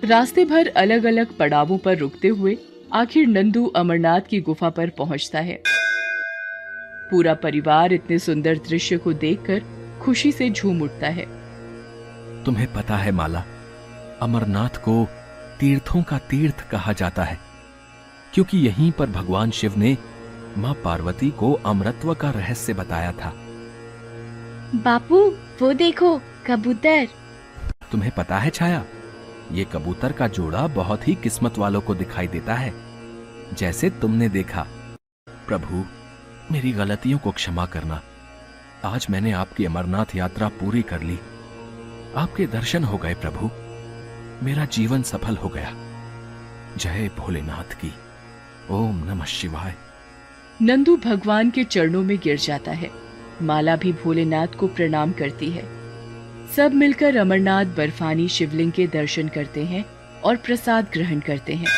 रास्ते 0.05 0.44
भर 0.44 0.68
अलग 0.68 1.05
अलग 1.05 1.37
पड़ावों 1.38 1.78
पर 1.78 1.96
रुकते 1.98 2.28
हुए 2.28 2.57
आखिर 2.94 3.26
नंदू 3.26 3.64
अमरनाथ 3.66 4.20
की 4.20 4.40
गुफा 4.40 4.68
पर 4.70 4.90
पहुँचता 4.90 5.40
है। 5.40 5.62
पूरा 7.11 7.35
परिवार 7.35 7.92
इतने 7.92 8.18
सुंदर 8.18 8.59
दृश्य 8.59 8.96
को 8.96 9.12
देखकर 9.12 9.62
खुशी 10.02 10.33
से 10.33 10.50
झूम 10.50 10.83
उठता 10.83 11.09
है। 11.09 11.24
तुम्हें 12.44 12.72
पता 12.72 12.96
है 12.96 13.12
माला 13.12 13.44
अमरनाथ 14.22 14.76
को 14.76 15.07
तीर्थों 15.61 16.02
का 16.02 16.18
तीर्थ 16.18 16.68
कहा 16.70 16.92
जाता 16.92 17.24
है 17.24 17.38
क्योंकि 18.35 18.59
यहीं 18.59 18.92
पर 18.92 19.07
भगवान 19.11 19.50
शिव 19.50 19.74
ने 19.76 19.96
माँ 20.59 20.74
पार्वती 20.74 21.31
को 21.31 21.52
अमरत्व 21.52 22.14
का 22.14 22.31
रहस्य 22.31 22.74
बताया 22.74 23.12
था। 23.12 23.33
बापू 24.74 25.28
वो 25.62 25.72
देखो 25.72 26.20
कबूतर। 26.46 27.09
तुम्हें 27.92 28.12
पता 28.16 28.38
है 28.38 28.50
छाया? 28.50 28.85
ये 29.53 29.65
कबूतर 29.65 30.12
का 30.12 30.29
जोड़ा 30.29 30.67
बहुत 30.67 31.09
ही 31.09 31.15
किस्मत 31.15 31.59
वालों 31.59 31.81
को 31.81 31.95
दिखाई 31.95 32.27
देता 32.27 32.55
है। 32.55 32.73
जैसे 33.55 33.91
तुमने 33.91 34.29
देखा। 34.29 34.67
प्रभु, 35.29 35.85
मेरी 36.53 36.73
गलतियों 36.73 37.19
को 37.19 37.31
क्षमा 37.31 37.67
करना। 37.67 38.03
आज 38.85 39.07
मैंने 39.11 39.33
आपकी 39.33 39.65
अमरनाथ 39.65 40.17
यात्रा 40.17 40.49
पूरी 40.49 40.83
कर 40.83 41.03
ली। 41.03 41.19
आपके 42.17 42.47
दर्शन 42.47 42.85
हो 42.85 42.99
गए 42.99 43.15
प्रभु। 43.15 43.51
मेरा 44.45 44.65
जीवन 44.65 45.03
सफल 45.03 45.37
हो 45.37 45.49
गया। 45.49 45.73
जय 46.77 47.11
भोलेनाथ 47.19 47.75
की। 47.75 47.95
ओम 48.71 49.05
नमः 49.05 49.25
शिवाय। 49.25 49.75
नंदू 50.62 50.97
भगवान 50.97 51.51
के 51.51 51.65
चरणों 51.65 52.03
में 52.03 52.19
गिर 52.19 52.38
जाता 52.38 52.73
है। 52.73 52.91
माला 53.43 53.77
भी 53.77 53.93
भोलेनाथ 53.93 54.47
को 54.47 54.67
प्रणाम 54.67 55.12
करती 55.12 55.51
है। 55.51 55.82
सब 56.57 56.75
मिलकर 56.75 57.17
अमरनाथ 57.17 57.65
बर्फानी 57.65 58.29
शिवलिंग 58.29 58.73
के 58.73 58.87
दर्शन 58.87 59.29
करते 59.29 59.65
हैं 59.65 59.85
और 60.25 60.37
प्रसाद 60.37 60.87
ग्रहण 60.93 61.21
करते 61.21 61.55
हैं। 61.55 61.69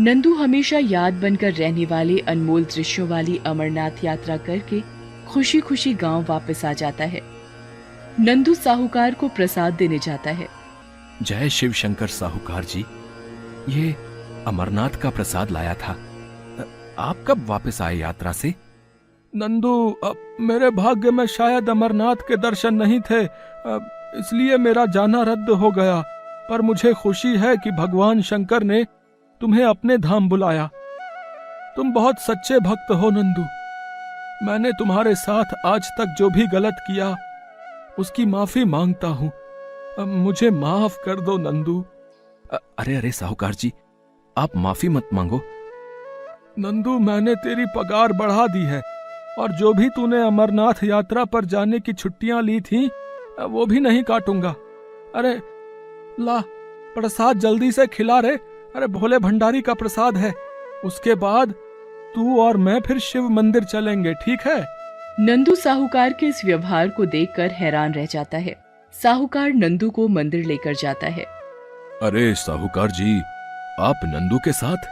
नंदू 0.00 0.34
हमेशा 0.34 0.78
याद 0.78 1.14
बनकर 1.14 1.52
रहने 1.52 1.86
वाले 1.86 2.18
अनमोल 2.18 2.64
दृश्यों 2.64 3.08
वाली 3.08 3.40
अमरनाथ 3.46 4.04
यात्रा 4.04 4.36
करके 4.36 4.80
खुशी 5.28 5.60
खुशी 5.60 5.94
गाँव 5.94 6.24
वापस 6.28 6.64
आ 6.64 6.72
जाता 6.72 7.04
है। 7.04 7.22
नंदू 8.20 8.54
साहूकार 8.54 9.14
को 9.14 9.28
प्रसाद 9.28 9.74
देने 9.74 9.98
जाता 9.98 10.30
है। 10.30 10.48
जय 11.22 11.48
शिव 11.48 11.72
शंकर 11.72 12.06
साहूकार 12.06 12.64
जी, 12.64 12.84
ये 13.68 13.92
अमरनाथ 14.46 15.00
का 15.02 15.10
प्रसाद 15.10 15.50
लाया 15.50 15.74
था। 15.74 15.96
आप 16.98 17.24
कब 17.28 17.46
वापस 17.46 17.82
आए 17.82 17.96
यात्रा 17.96 18.32
से? 18.32 18.54
नंदू 19.38 19.72
अब 20.04 20.36
मेरे 20.40 20.70
भाग्य 20.70 21.10
में 21.10 21.26
शायद 21.26 21.68
अमरनाथ 21.70 22.22
के 22.28 22.36
दर्शन 22.36 22.74
नहीं 22.74 23.00
थे 23.00 23.24
अब 23.24 23.90
इसलिए 24.14 24.56
मेरा 24.56 24.86
जाना 24.86 25.22
रद्द 25.22 25.50
हो 25.50 25.70
गया। 25.70 26.00
पर 26.50 26.62
मुझे 26.62 26.92
खुशी 26.94 27.36
है 27.36 27.56
कि 27.56 27.70
भगवान 27.70 28.22
शंकर 28.22 28.62
ने 28.62 28.82
तुम्हें 29.40 29.64
अपने 29.64 29.98
धाम 29.98 30.28
बुलाया। 30.28 30.68
तुम 31.76 31.92
बहुत 31.92 32.20
सच्चे 32.20 32.58
भक्त 32.60 32.90
हो 32.92 33.10
नंदू। 33.10 33.42
मैंने 34.46 34.72
तुम्हारे 34.72 35.14
साथ 35.14 35.54
आज 35.66 35.90
तक 35.98 36.14
जो 36.18 36.30
भी 36.30 36.46
गलत 36.46 36.84
किया 36.86 37.16
उसकी 37.98 38.26
माफ़ी 38.26 38.64
माँगता 38.64 39.08
हूँ। 39.08 39.32
मुझे 40.24 40.50
माफ़ 40.50 40.98
कर 41.04 41.20
दो 41.20 41.38
नंदू। 41.38 41.80
अरे 42.52 42.96
अरे 42.96 43.12
साहूकार 43.12 43.54
जी 43.54 43.72
आप 44.36 44.56
माफ़ी 44.56 44.88
मत 44.88 45.08
मांगो। 45.12 45.40
नंदू 46.58 46.98
मैंने 46.98 47.34
तेरी 47.34 47.66
पगार 47.66 48.12
बढ़ा 48.12 48.46
दी 48.46 48.64
है। 48.64 48.82
और 49.38 49.52
जो 49.52 49.72
भी 49.74 49.88
तूने 49.88 50.22
अमरनाथ 50.22 50.82
यात्रा 50.84 51.24
पर 51.24 51.44
जाने 51.44 51.78
की 51.80 51.92
छुट्टियाँ 51.92 52.42
ली 52.42 52.60
थी 52.60 52.86
वो 53.40 53.66
भी 53.66 53.80
नहीं 53.80 54.02
काटूँगा। 54.02 54.54
अरे 55.14 55.34
ला 56.20 56.40
प्रसाद 56.94 57.38
जल्दी 57.38 57.70
से 57.72 57.86
खिला 57.86 58.18
रे। 58.20 58.34
अरे 58.76 58.86
भोले 58.88 59.18
भंडारी 59.18 59.60
का 59.62 59.74
प्रसाद 59.74 60.16
है। 60.16 60.32
उसके 60.84 61.14
बाद 61.16 61.54
तू 62.14 62.40
और 62.40 62.56
मैं 62.56 62.80
फिर 62.80 62.98
शिव 62.98 63.28
मंदिर 63.28 63.64
चलेंगे 63.64 64.14
ठीक 64.14 64.40
है? 64.46 64.60
नंदू 65.20 65.54
साहूकार 65.54 66.12
के 66.12 66.26
इस 66.26 66.44
व्यवहार 66.44 66.88
को 66.88 67.06
देखकर 67.06 67.50
हैरान 67.52 67.94
रह 67.94 68.06
जाता 68.06 68.38
है। 68.38 68.56
साहूकार 68.94 69.52
नंदू 69.54 69.90
को 69.90 70.08
मंदिर 70.08 70.44
लेकर 70.46 70.74
जाता 70.74 71.06
है। 71.06 71.24
अरे 72.02 72.34
साहूकार 72.36 72.90
जी 72.90 73.18
आप 73.80 74.00
नंदू 74.04 74.38
के 74.38 74.52
साथ 74.52 74.86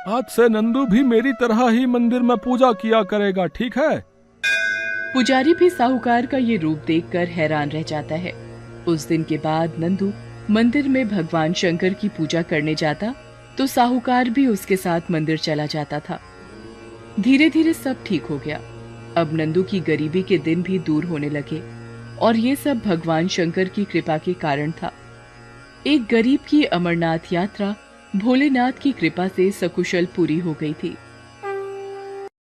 आज 0.00 0.24
से 0.26 0.48
नंदू 0.48 0.84
भी 0.86 1.02
मेरी 1.02 1.32
तरह 1.32 1.68
ही 1.68 1.84
मंदिर 1.86 2.20
में 2.20 2.36
पूजा 2.36 2.70
किया 2.72 3.02
करेगा, 3.02 3.44
ठीक 3.46 3.76
है? 3.78 3.98
पुजारी 5.14 5.52
भी 5.54 5.68
साहूकार 5.70 6.26
का 6.26 6.38
ये 6.38 6.56
रूप 6.56 6.84
देखकर 6.86 7.26
हैरान 7.28 7.70
रह 7.70 7.82
जाता 7.82 8.14
है। 8.14 8.32
उस 8.88 9.06
दिन 9.08 9.22
के 9.22 9.38
बाद 9.38 9.72
नंदू 9.78 10.12
मंदिर 10.50 10.88
में 10.88 11.08
भगवान 11.08 11.52
शंकर 11.52 11.94
की 11.94 12.08
पूजा 12.08 12.42
करने 12.42 12.74
जाता 12.74 13.12
तो 13.58 13.66
साहूकार 13.66 14.30
भी 14.30 14.46
उसके 14.46 14.76
साथ 14.76 15.10
मंदिर 15.10 15.38
चला 15.38 15.66
जाता 15.66 16.00
था। 16.00 16.18
धीरे 17.20 17.50
धीरे 17.50 17.72
सब 17.74 18.04
ठीक 18.06 18.24
हो 18.24 18.38
गया। 18.38 18.60
अब 19.16 19.30
नंदू 19.34 19.62
की 19.62 19.80
गरीबी 19.82 20.22
के 20.22 20.38
दिन 20.38 20.62
भी 20.62 20.78
दूर 20.78 21.04
होने 21.04 21.30
लगे, 21.30 21.60
और 22.18 22.36
ये 22.36 22.56
सब 22.56 22.80
भगवान 22.80 23.28
शंकर 23.28 23.68
की 23.68 23.84
कृपा 23.84 24.18
के 24.18 24.34
कारण 24.38 24.72
था। 24.72 24.92
एक 25.86 26.06
गरीब 26.10 26.40
की 26.48 26.64
अमरनाथ 26.64 27.32
यात्रा 27.32 27.74
भोलेनाथ 28.16 28.72
की 28.72 28.92
कृपा 28.92 29.28
से 29.28 29.50
सकुशल 29.50 30.06
पूरी 30.06 30.38
हो 30.38 30.56
गई 30.60 30.72
थी। 30.72 30.96